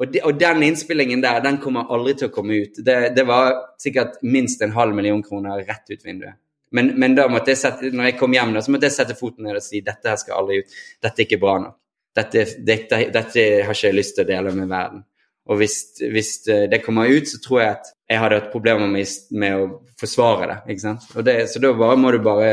[0.01, 2.79] Og, de, og, den innspillingen der, den kommer aldri til å komme ut.
[2.81, 3.51] Det, det var
[3.81, 6.39] sikkert minst en halv million kroner rett ut vinduet.
[6.71, 9.17] Men, men, da måtte jeg sette, når jeg kom hjem, da, så måtte jeg sette
[9.19, 10.75] foten ned og si dette her skal aldri ut.
[11.03, 11.77] Dette er ikke bra nok.
[12.15, 15.03] Dette, dette, dette har ikke jeg lyst til å dele med verden.
[15.51, 16.31] Og hvis, hvis,
[16.71, 19.67] det kommer ut, så tror jeg at jeg hadde hatt problemer med, med å
[20.01, 20.61] forsvare det.
[20.73, 21.11] ikke sant?
[21.25, 22.51] Det, så da bare, må du bare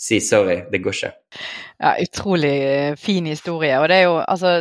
[0.00, 1.10] si sorry, det går ikke.
[1.80, 3.74] Ja, Utrolig eh, fin historie.
[3.80, 4.52] Og det er jo altså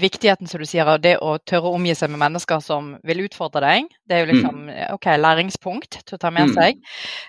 [0.00, 3.20] viktigheten, som du sier, av det å tørre å omgi seg med mennesker som vil
[3.26, 3.90] utfordre deg.
[4.08, 4.74] Det er jo liksom mm.
[4.96, 6.54] ok, læringspunkt til å ta med mm.
[6.56, 6.80] seg.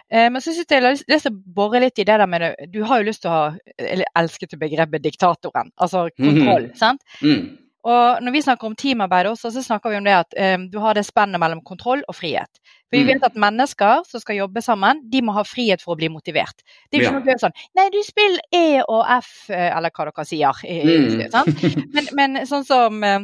[0.07, 2.31] Eh, men så syns jeg jeg har lyst til å bore litt i det der
[2.31, 2.69] med det.
[2.71, 5.73] Du har jo lyst til å ha Eller elsket begrepet diktatoren.
[5.75, 6.77] Altså kontroll, mm.
[6.79, 7.03] sant?
[7.19, 7.68] Mm.
[7.87, 10.79] Og når vi snakker om teamarbeid også, så snakker vi om det at um, du
[10.83, 12.59] har det spennet mellom kontroll og frihet.
[12.89, 13.09] For vi mm.
[13.13, 16.65] vet at mennesker som skal jobbe sammen, de må ha frihet for å bli motivert.
[16.89, 17.23] Det er ikke ja.
[17.23, 20.63] noe sånn Nei, du spiller E og F, eh, eller hva dere sier.
[20.65, 21.85] Mm.
[21.95, 23.21] Men, men, sånn som uh,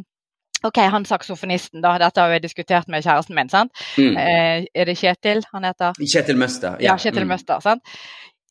[0.65, 1.97] OK, han saksofonisten, da.
[2.01, 3.51] Dette har jeg diskutert med kjæresten min.
[3.51, 3.75] sant?
[3.99, 4.15] Mm.
[4.17, 5.99] Eh, er det Kjetil han heter?
[5.99, 6.79] Kjetil Møster.
[6.83, 7.33] Ja, Kjetil mm.
[7.35, 7.59] Møster.
[7.65, 7.83] sant?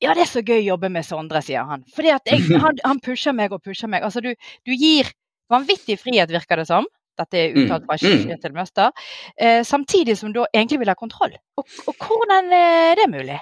[0.02, 1.84] Ja, det er så gøy å jobbe med Sondre, sier han.
[1.96, 4.04] Fordi at jeg, han, han pusher meg og pusher meg.
[4.06, 4.34] Altså, du,
[4.66, 5.10] du gir
[5.50, 6.86] vanvittig frihet, virker det som.
[7.18, 8.28] Dette er uttalt fra Mm, mm.
[8.28, 8.90] Kjetil Møster.
[9.38, 11.36] Eh, samtidig som du egentlig vil ha kontroll.
[11.56, 13.38] Og, og hvordan er det mulig?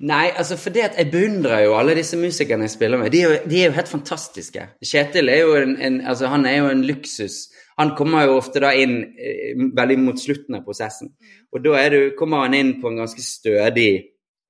[0.00, 3.10] Nei, altså fordi at jeg beundrer jo alle disse musikerne jeg spiller med.
[3.12, 4.66] De er jo, de er jo helt fantastiske.
[4.84, 7.48] Kjetil er jo en, en, altså han er jo en luksus.
[7.78, 11.12] Han kommer jo ofte da inn eh, veldig mot slutten av prosessen.
[11.52, 13.90] Og da det, kommer han inn på en ganske stødig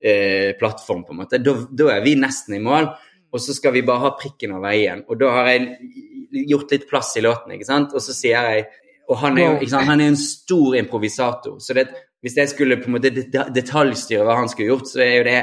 [0.04, 1.40] eh, plattform, på en måte.
[1.42, 2.92] Da, da er vi nesten i mål.
[3.32, 5.04] Og så skal vi bare ha prikken over i-en.
[5.08, 7.92] Og da har jeg gjort litt plass i låten, ikke sant.
[7.94, 8.68] Og så sier jeg
[9.08, 9.68] Og han er jo?
[9.88, 11.56] Han er en stor improvisator.
[11.64, 11.86] Så det,
[12.20, 13.08] hvis jeg skulle på en måte
[13.56, 15.40] detaljstyre hva han skulle gjort, så er jo det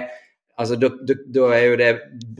[0.55, 1.87] Altså, da, da, da er jo det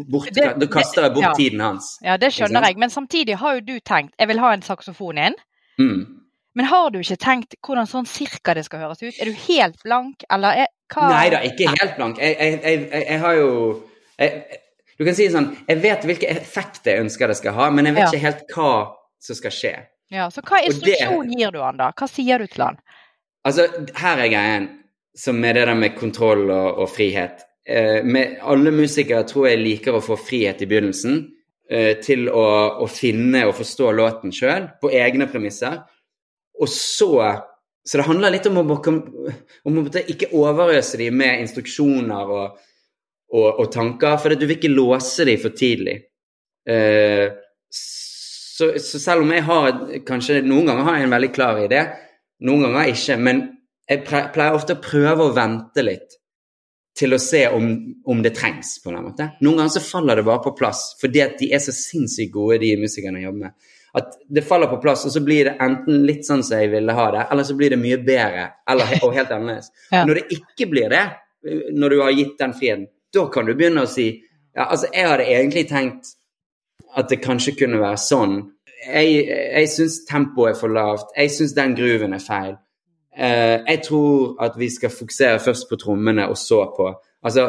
[0.08, 1.34] bort, Det- Da kaster jeg bort ja.
[1.36, 1.98] tiden hans.
[2.02, 2.78] Ja, det skjønner jeg.
[2.78, 5.36] Men samtidig har jo du tenkt jeg vil ha en saksofon inn.
[5.80, 6.22] Mm.
[6.56, 9.18] Men har du ikke tenkt hvordan sånn cirka det skal høres ut?
[9.20, 12.18] Er du helt blank, eller er, hva Nei da, ikke helt blank.
[12.18, 13.50] Jeg, jeg, jeg, jeg har jo
[14.18, 14.62] jeg,
[14.98, 17.96] Du kan si sånn Jeg vet hvilke effekter jeg ønsker det skal ha, men jeg
[17.98, 18.12] vet Ja.
[18.14, 18.70] ikke helt hva
[19.20, 19.74] som skal skje.
[20.12, 21.92] Ja, Så hva instruksjon det- gir du han da?
[21.98, 22.78] Hva sier du til han?
[23.46, 24.70] Altså, her er greien
[25.16, 27.42] som er det der med kontroll og, og frihet.
[27.68, 31.32] Eh, med alle musikere tror jeg liker å få frihet i begynnelsen
[31.70, 35.82] eh, til å, å finne og forstå låten sjøl på egne premisser.
[36.62, 37.42] Og så
[37.88, 38.78] Så det handler litt om å,
[39.66, 42.56] om å ikke overøse dem med instruksjoner og,
[43.36, 45.98] og, og tanker, for du vil ikke låse dem for tidlig.
[46.70, 47.28] Eh,
[47.70, 49.72] så, så selv om jeg har
[50.08, 51.82] kanskje Noen ganger har jeg en veldig klar idé,
[52.48, 53.18] noen ganger ikke.
[53.20, 53.42] Men
[53.90, 56.16] jeg pleier ofte å prøve å vente litt
[56.96, 57.68] til å se om,
[58.08, 58.78] om det trengs.
[58.84, 59.34] på en måte.
[59.44, 62.62] Noen ganger så faller det bare på plass, fordi at de er så sinnssykt gode,
[62.64, 63.74] de musikerne jeg jobber med.
[63.96, 66.96] At det faller på plass, og så blir det enten litt sånn som jeg ville
[66.96, 69.72] ha det, eller så blir det mye bedre, eller, og helt annerledes.
[69.92, 70.04] Ja.
[70.08, 71.04] Når det ikke blir det,
[71.76, 74.10] når du har gitt den friheten, da kan du begynne å si
[74.56, 76.14] ja, altså, jeg hadde egentlig tenkt
[76.96, 78.38] at det kanskje kunne være sånn.
[78.86, 81.12] Jeg, jeg syns tempoet er for lavt.
[81.18, 82.54] Jeg syns den grooven er feil.
[83.16, 86.94] Uh, jeg tror at vi skal fokusere først på trommene, og så på
[87.26, 87.48] Altså,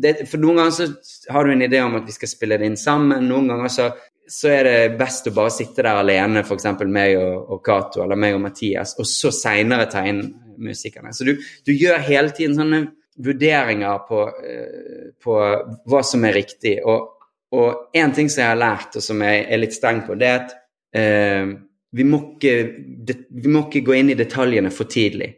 [0.00, 2.70] det, for noen ganger så har du en idé om at vi skal spille det
[2.70, 3.26] inn sammen.
[3.28, 3.88] Noen ganger så,
[4.24, 6.70] så er det best å bare sitte der alene, f.eks.
[6.88, 10.22] meg og, og Cato eller meg og Mathias, og så seinere ta inn
[10.56, 11.12] musikerne.
[11.12, 12.80] Så du, du gjør hele tiden sånne
[13.18, 15.40] vurderinger på, eh, på
[15.90, 16.78] hva som er riktig.
[16.84, 20.28] Og en ting som jeg har lært, og som jeg er litt streng på, det
[20.28, 20.56] er at
[20.94, 21.52] eh,
[21.96, 22.54] vi, må ikke,
[23.30, 25.34] vi må ikke gå inn i detaljene for tidlig.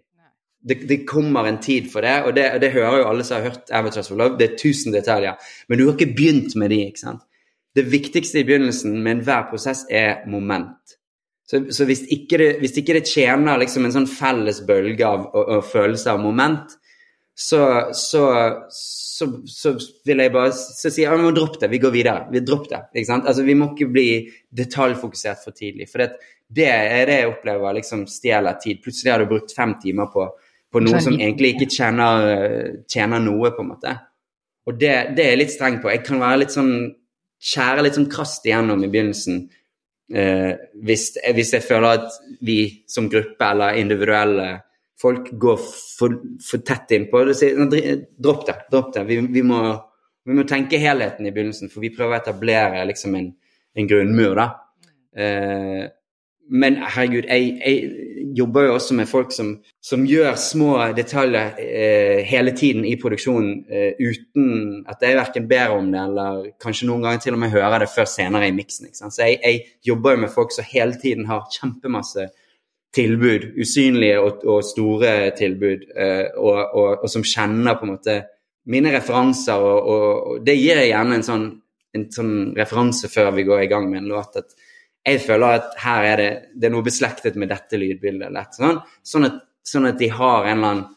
[0.62, 3.50] Det, det kommer en tid for det, og det, det hører jo alle som har
[3.50, 4.38] hørt Avatars for Love.
[4.38, 5.34] Det er tusen detaljer,
[5.66, 7.24] men du har ikke begynt med de, ikke sant.
[7.72, 10.94] Det viktigste i begynnelsen med enhver prosess er moment.
[11.48, 15.24] Så, så hvis, ikke det, hvis ikke det tjener liksom en sånn felles bølge av
[15.32, 16.76] og, og følelse av moment,
[17.34, 18.24] så, så,
[18.68, 19.72] så, så
[20.04, 22.26] vil jeg bare så si ja, vi må droppe det, vi går videre.
[22.32, 22.82] Vi dropp det.
[22.92, 23.28] ikke sant?
[23.30, 24.06] Altså, Vi må ikke bli
[24.52, 25.88] detaljfokusert for tidlig.
[25.90, 28.82] For det, det er det jeg opplever liksom stjeler tid.
[28.84, 30.26] Plutselig har du brukt fem timer på,
[30.72, 32.26] på noe som egentlig ikke tjener,
[32.90, 33.94] tjener noe, på en måte.
[34.68, 35.90] Og det, det er jeg litt streng på.
[35.90, 36.74] Jeg kan være litt sånn
[37.42, 39.40] skjære litt sånn krast igjennom i begynnelsen.
[40.12, 40.52] Eh,
[40.84, 42.58] hvis, hvis jeg føler at vi
[42.90, 44.48] som gruppe eller individuelle
[45.02, 47.58] folk går for, for tett innpå og sier,
[48.18, 48.58] Dropp det.
[48.72, 49.06] dropp det.
[49.08, 49.62] Vi, vi, må,
[50.28, 53.32] vi må tenke helheten i begynnelsen, for vi prøver å etablere liksom en,
[53.78, 54.38] en grunnmur.
[54.38, 54.48] da.
[55.16, 55.90] Eh,
[56.52, 62.20] men herregud, jeg, jeg jobber jo også med folk som, som gjør små detaljer eh,
[62.28, 67.06] hele tiden i produksjonen eh, uten at jeg verken ber om det, eller kanskje noen
[67.06, 68.90] ganger til og med hører det før senere i miksen.
[68.92, 72.28] Så jeg, jeg jobber jo med folk som hele tiden har kjempemasse
[72.92, 78.18] tilbud, usynlige og, og store tilbud, eh, og, og, og som kjenner på en måte
[78.72, 81.46] mine referanser, og, det gir jeg gjerne en sånn,
[81.96, 84.36] en sånn referanse før vi går i gang med en låt.
[84.38, 84.54] at
[85.02, 88.30] jeg føler at her er det, det er noe beslektet med dette lydbildet.
[88.30, 90.90] Lett, sånn, sånn, at, sånn at de har en eller annen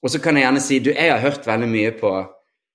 [0.00, 2.10] Og så kan jeg gjerne si du, jeg har hørt veldig mye på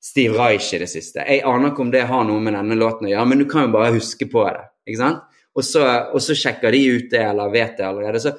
[0.06, 1.24] Steve Reich i det siste.
[1.26, 3.66] Jeg aner ikke om det har noe med denne låten å gjøre, men du kan
[3.66, 4.62] jo bare huske på det.
[4.86, 5.24] ikke sant?
[5.56, 8.20] Og så, og så sjekker de ut det, eller vet det allerede.
[8.20, 8.34] Så,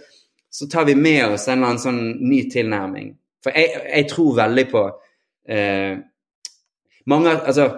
[0.50, 3.14] så tar vi med oss en eller annen sånn ny tilnærming.
[3.44, 4.82] For jeg, jeg tror veldig på
[5.48, 5.96] eh,
[7.12, 7.68] mange, altså,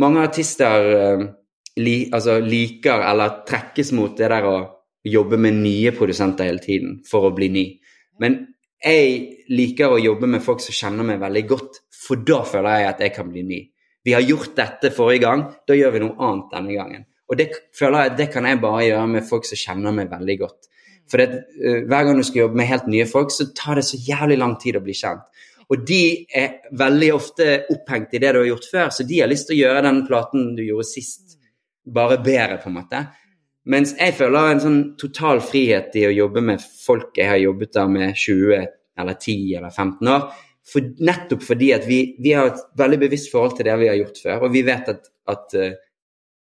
[0.00, 1.24] mange artister eh,
[1.82, 4.56] li, altså, liker eller trekkes mot det der å
[5.06, 7.66] jobbe med nye produsenter hele tiden for å bli ny.
[8.20, 8.40] Men
[8.80, 12.90] jeg liker å jobbe med folk som kjenner meg veldig godt, for da føler jeg
[12.90, 13.60] at jeg kan bli ny.
[14.04, 17.06] Vi har gjort dette forrige gang, da gjør vi noe annet denne gangen.
[17.30, 20.36] Og det føler jeg det kan jeg bare gjøre med folk som kjenner meg veldig
[20.40, 20.70] godt.
[21.10, 23.86] For det, uh, hver gang du skal jobbe med helt nye folk, så tar det
[23.86, 25.26] så jævlig lang tid å bli kjent.
[25.70, 26.02] Og de
[26.34, 29.58] er veldig ofte opphengt i det du har gjort før, så de har lyst til
[29.58, 31.36] å gjøre den platen du gjorde sist,
[31.86, 33.04] bare bedre, på en måte.
[33.70, 37.74] Mens jeg føler en sånn total frihet i å jobbe med folk jeg har jobbet
[37.76, 38.64] der med 20
[39.00, 40.26] eller 10 eller 15 år.
[40.70, 43.98] For, nettopp fordi at vi, vi, har et veldig bevisst forhold til det vi har
[44.00, 45.70] gjort før, og vi vet at, at uh,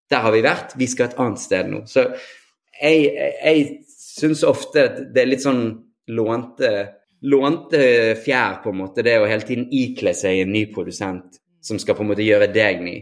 [0.10, 1.84] der har vi vært, vi skal et annet sted nå.
[1.89, 2.07] Så
[2.80, 3.68] jeg, jeg,
[3.99, 5.64] syns ofte at det er litt sånn
[6.12, 6.72] lånte,
[7.30, 7.84] lånte
[8.20, 11.95] fjær, på en måte, det å hele tiden ikle seg en ny produsent som skal
[11.95, 12.95] på en måte gjøre deg ny.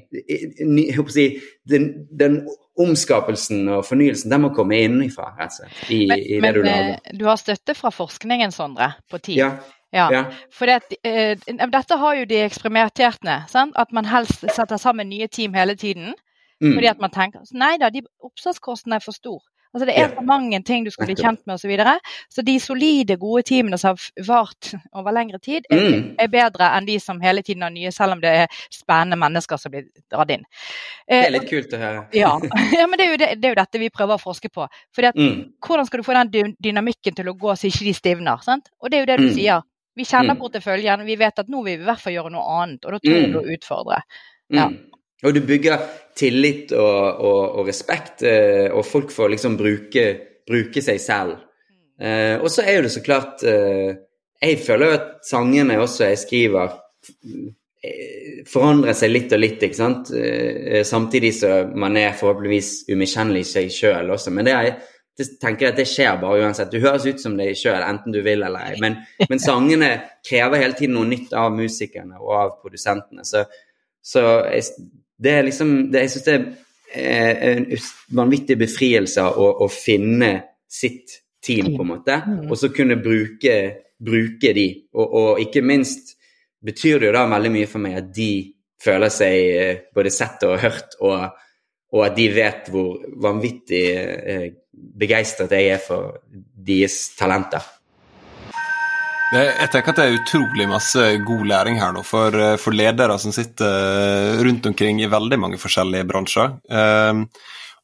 [0.65, 1.27] ny si,
[1.69, 2.41] den, den,
[2.77, 5.65] omskapelsen og fornyelsen den må komme innenfra, Altså.
[5.89, 6.67] I, men, i men, du.
[6.69, 9.41] Eh, du har støtte fra forskningen, Sondre, på tid.
[9.41, 9.51] Ja.
[9.95, 10.23] Ja, ja.
[10.51, 13.47] for det, uh, dette har jo de eksperimentert med.
[13.49, 13.71] Sant?
[13.79, 16.11] At man helst setter sammen nye team hele tiden.
[16.63, 16.73] Mm.
[16.73, 19.43] Fordi at man tenker nei da, de oppstartskostnadene er for stor.
[19.73, 21.67] Altså Det er for mange ting du skal bli kjent med osv.
[21.67, 21.97] Så, videre.
[22.31, 26.05] så de solide, gode teamene som har vart over lengre tid, er, mm.
[26.23, 29.59] er, bedre enn de som hele tiden har nye, selv om det er spennende mennesker
[29.59, 30.47] som blir dratt inn.
[31.03, 32.05] Det er eh, litt kult å høre.
[32.15, 32.31] Ja,
[32.79, 34.69] ja men det er, det, det er, jo dette vi prøver å forske på.
[34.95, 35.37] For mm.
[35.67, 38.45] Hvordan skal du få den dynamikken til å gå så ikke de stivner?
[38.47, 38.71] Sant?
[38.79, 39.35] Og det er jo det du mm.
[39.35, 39.67] sier.
[39.97, 40.41] Vi kjenner mm.
[40.41, 43.03] porteføljen, vi vet at nå vil vi i hvert fall gjøre noe annet, og da
[43.03, 43.37] vi mm.
[43.41, 44.03] å utfordre.
[44.53, 44.71] Ja.
[45.25, 45.81] Og du bygger
[46.17, 50.07] tillit og, og, og respekt, eh, og folk får liksom bruke,
[50.47, 51.37] bruke seg selv.
[51.97, 53.95] Eh, og så er jo det så klart eh,
[54.37, 56.75] Jeg føler jo at sangene også jeg skriver,
[57.81, 60.11] eh, forandrer seg litt og litt, ikke sant.
[60.13, 64.33] Eh, samtidig så man er forhåpentligvis umiskjennelig seg sjøl også.
[64.35, 66.69] Men det, er, det tenker jeg at det skjer bare uansett.
[66.69, 68.77] Du høres ut som deg sjøl, enten du vil eller ei.
[68.83, 69.89] Men, men, sangene
[70.25, 73.25] krever hele tiden noe nytt av musikerne og av produsentene.
[73.25, 73.47] Så,
[74.05, 74.69] så jeg,
[75.17, 76.35] det er liksom det, Jeg syns det
[76.97, 77.65] er en
[78.15, 80.31] vanvittig befrielse å, å, finne
[80.69, 82.45] sitt team, på en måte, mm.
[82.49, 83.55] og så kunne bruke,
[83.99, 84.67] bruke de.
[84.95, 86.15] Og, og, ikke minst
[86.63, 88.31] betyr det jo da veldig mye for meg at de
[88.81, 91.43] føler seg eh, både sett og hørt, og,
[91.93, 96.19] og at de vet hvor vanvittig eh, begeistret jeg er for
[96.67, 97.63] deres talenter.
[99.27, 103.17] Jeg tenker at det er utrolig masse god læring her nå for, eh, for, ledere
[103.19, 106.53] som sitter eh, rundt omkring i veldig mange forskjellige bransjer.
[106.71, 107.25] Um,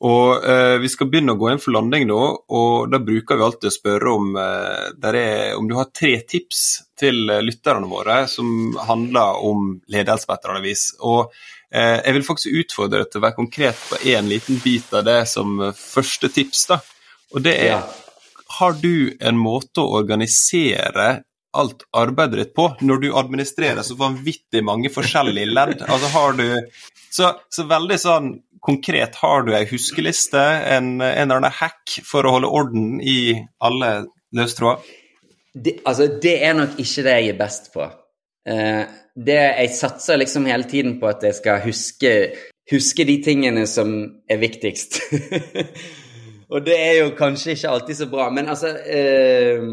[0.04, 3.44] og uh, Vi skal begynne å gå inn for landing nå, og da bruker vi
[3.44, 5.18] alltid å spørre om, er,
[5.56, 6.64] om du har tre tips
[7.00, 10.86] til lytterne våre som handler om ledelse på et eller annet vis.
[11.08, 11.32] Og
[11.74, 15.22] Jeg vil faktisk utfordre deg til å være konkret på én liten bit av det
[15.32, 16.66] som første tips.
[16.72, 16.80] da.
[17.32, 17.88] Og det er,
[18.60, 21.24] Har du en måte å organisere
[21.54, 25.86] alt arbeidet ditt på, når du administrerer så vanvittig mange forskjellige ledd.
[25.86, 26.48] Altså har du
[27.14, 28.34] så, så veldig sånn
[28.64, 30.42] konkret, har du ei huskeliste,
[30.74, 33.94] en, en eller annen hack for å holde orden i alle
[34.34, 34.86] løstråder?
[35.86, 37.86] Altså, det er nok ikke det jeg er best på.
[38.50, 38.84] Uh,
[39.14, 42.14] det, jeg satser liksom hele tiden på at jeg skal huske,
[42.72, 43.94] huske de tingene som
[44.32, 45.04] er viktigst.
[46.54, 49.70] Og det er jo kanskje ikke alltid så bra, men altså uh,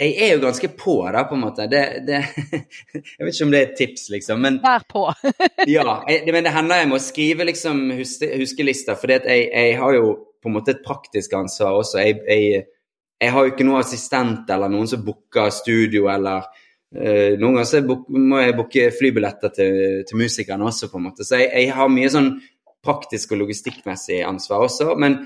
[0.00, 1.66] jeg er jo ganske på, da, på en måte.
[1.70, 2.20] Det, det,
[2.94, 4.42] jeg vet ikke om det er et tips, liksom.
[4.42, 5.04] Men, Vær på.
[5.70, 9.98] ja, jeg, men det hender jeg må skrive liksom huske, huskelister, for jeg, jeg, har
[9.98, 12.00] jo på en måte et praktisk ansvar også.
[12.02, 17.60] Jeg, jeg, har jo ikke noen assistent eller noen som booker studio eller uh, Noen
[17.60, 19.76] ganger så må jeg booke flybilletter til,
[20.08, 21.26] til musikerne også, på en måte.
[21.28, 22.34] Så jeg, har mye sånn
[22.82, 24.96] praktisk og logistikkmessig ansvar også.
[24.98, 25.20] Men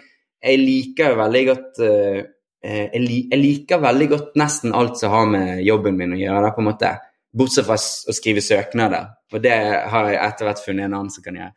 [0.44, 2.24] jeg liker jo veldig godt uh,
[2.66, 6.54] jeg, liker veldig godt nesten alt som har med jobben min å gjøre.
[6.54, 6.94] på en måte.
[7.36, 9.56] Bortsett fra å skrive søknader, og det
[9.92, 11.52] har jeg etter hvert funnet en annen som kan gjøre.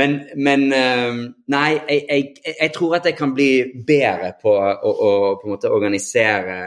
[0.00, 1.18] Men, men eh,
[1.52, 3.50] nei, jeg, jeg, jeg, tror at jeg kan bli
[3.84, 6.58] bedre på å, å på en måte organisere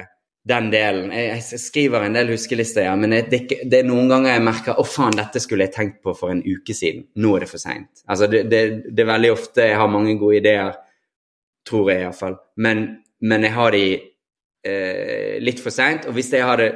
[0.48, 1.12] den delen.
[1.14, 4.86] Jeg, skriver en del huskelister, ja, men det, det, er noen ganger jeg merker å
[4.88, 7.06] faen, dette skulle jeg tenkt på for en uke siden.
[7.22, 8.04] Nå er det for seint.
[8.08, 10.74] Altså, det, det, det, er veldig ofte jeg har mange gode ideer,
[11.68, 12.40] tror jeg iallfall.
[12.62, 12.88] Men
[13.22, 13.86] men jeg har de
[14.66, 16.08] eh, litt for seint.
[16.10, 16.72] Og hvis jeg hadde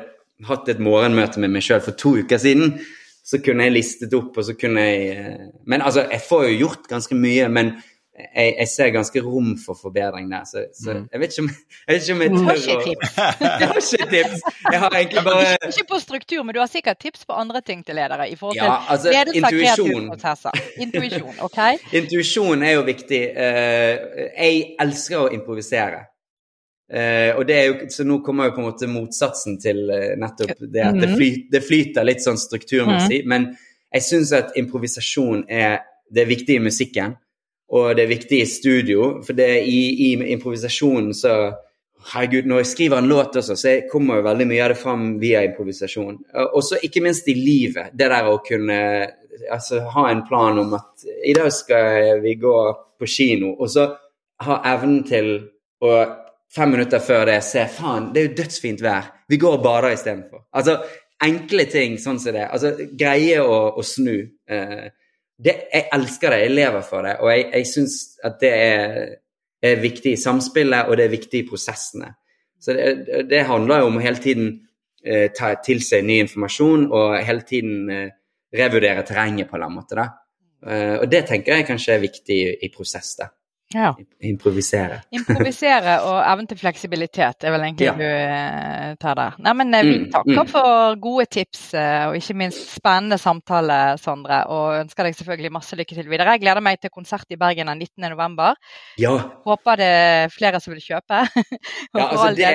[0.46, 2.78] hatt et morgenmøte med meg sjøl for to uker siden,
[3.26, 6.58] så kunne jeg listet opp, og så kunne jeg eh, Men altså, jeg får jo
[6.66, 7.76] gjort ganske mye, men
[8.16, 10.46] jeg, jeg ser ganske rom for forbedring der.
[10.48, 11.08] Så, så mm.
[11.12, 11.50] jeg, vet ikke om,
[11.88, 12.56] jeg vet ikke om jeg tør å
[13.60, 14.46] Jeg har ikke tips.
[14.72, 17.84] Jeg har egentlig bare Ikke på struktur, men du har sikkert tips på andre ting
[17.86, 18.30] til ledere.
[18.30, 20.64] i forhold til ja, altså, prosesser.
[20.86, 21.62] Intuisjon, OK?
[22.00, 23.22] Intuisjon er jo viktig.
[23.36, 26.06] Eh, jeg elsker å improvisere.
[26.86, 30.14] Uh, og det er jo, Så nå kommer jo på en måte motsatsen til uh,
[30.22, 31.16] nettopp det at det, mhm.
[31.18, 33.24] fly, det, flyter litt sånn strukturmessig.
[33.26, 33.32] Mm.
[33.32, 33.48] Men
[33.96, 35.80] jeg syns at improvisasjon er
[36.14, 37.16] det er viktig i musikken,
[37.74, 39.08] og det er viktig i studio.
[39.26, 41.36] For det, i, i improvisasjonen så
[42.12, 45.06] herregud, når jeg skriver en låt også, så kommer jo veldig mye av det fram
[45.22, 46.20] via improvisasjon.
[46.46, 47.94] Og så ikke minst i livet.
[47.98, 48.78] Det der å kunne
[49.52, 52.58] altså, ha en plan om at i dag skal vi gå
[53.00, 53.90] på kino, og så
[54.46, 55.32] ha evnen til
[55.82, 55.98] å
[56.56, 59.10] fem minutter før det se faen, det er jo dødsfint vær.
[59.30, 60.45] Vi går og bader istedenfor.
[60.56, 60.78] Altså
[61.26, 62.45] enkle ting sånn som det.
[62.47, 64.16] Altså greie å, å snu.
[64.47, 64.86] Eh,
[65.36, 68.99] det, jeg elsker det, jeg lever for det, og jeg, jeg syns at det er,
[69.66, 72.14] er, viktig i samspillet, og det er viktig i prosessene.
[72.62, 74.53] Så det, det handler jo om å hele tiden
[75.03, 78.14] eh, ta til seg ny informasjon og hele tiden eh,
[78.56, 79.99] revurdere terrenget på en eller annen måte.
[79.99, 80.08] Da.
[80.66, 83.12] Uh, og det tenker jeg kanskje er viktig i, i prosess.
[83.20, 83.28] da.
[83.74, 83.95] Ja.
[84.22, 84.99] Improvisere.
[85.16, 87.95] Improvisere og evne til fleksibilitet er vel egentlig ja.
[87.97, 89.39] du eh, tar der.
[89.41, 90.51] Nei, men Vi mm, takker mm.
[90.53, 94.43] for gode tips eh, og ikke minst spennende samtale, Sondre.
[94.53, 96.38] Og ønsker deg selvfølgelig masse lykke til videre.
[96.38, 98.53] Jeg gleder meg til konsert i Bergen den 19.11.
[99.01, 99.16] Ja.
[99.49, 101.26] Håper det er flere som vil kjøpe.
[101.97, 102.53] ja, altså det,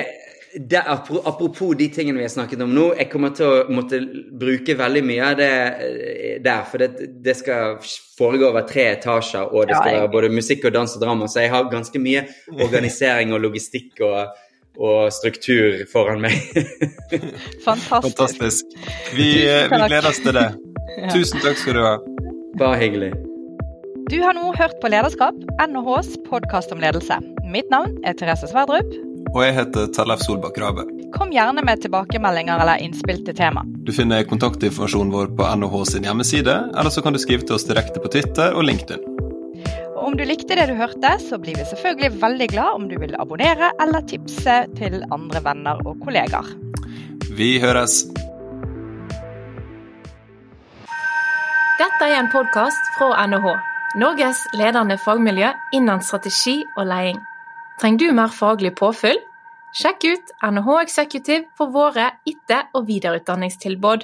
[0.53, 0.81] det,
[1.23, 4.01] apropos de tingene vi har snakket om nå, jeg kommer til å måtte
[4.39, 6.63] bruke veldig mye av det eh, der.
[6.67, 7.77] For det, det skal
[8.17, 11.29] foregå over tre etasjer, og det skal være både musikk og dans og drama.
[11.31, 14.33] Så jeg har ganske mye organisering og logistikk og,
[14.75, 16.35] og struktur foran meg.
[17.67, 18.07] Fantastisk.
[18.09, 18.77] Fantastisk.
[19.15, 20.49] Vi, eh, vi, gleder oss til det.
[21.15, 21.97] Tusen takk skal du ha.
[22.59, 23.13] Bare hyggelig.
[24.11, 27.21] Du har nå hørt på Lederskap, NHHs podkast om ledelse.
[27.47, 28.91] Mitt navn er Therese Sverdrup.
[29.31, 30.83] Og jeg heter Tellef Solbakk Rabe.
[31.15, 33.63] Kom gjerne med tilbakemeldinger eller innspill til tema.
[33.87, 37.67] Du finner kontaktinformasjonen vår på NHH sin hjemmeside, eller så kan du skrive til oss
[37.67, 39.05] direkte på Twitter og LinkedIn.
[39.95, 42.97] Og om du likte det du hørte, så blir vi selvfølgelig veldig glad om du
[42.99, 46.51] vil abonnere eller tipse til andre venner og kollegaer.
[47.31, 48.01] Vi høres.
[51.79, 53.51] Dette er en podkast fra NHH,
[54.01, 57.23] Norges ledende fagmiljø innen strategi og leding.
[57.81, 59.17] Trenger du mer faglig påfyll?
[59.73, 64.03] Sjekk ut NHH Executive for våre etter- og videreutdanningstilbud.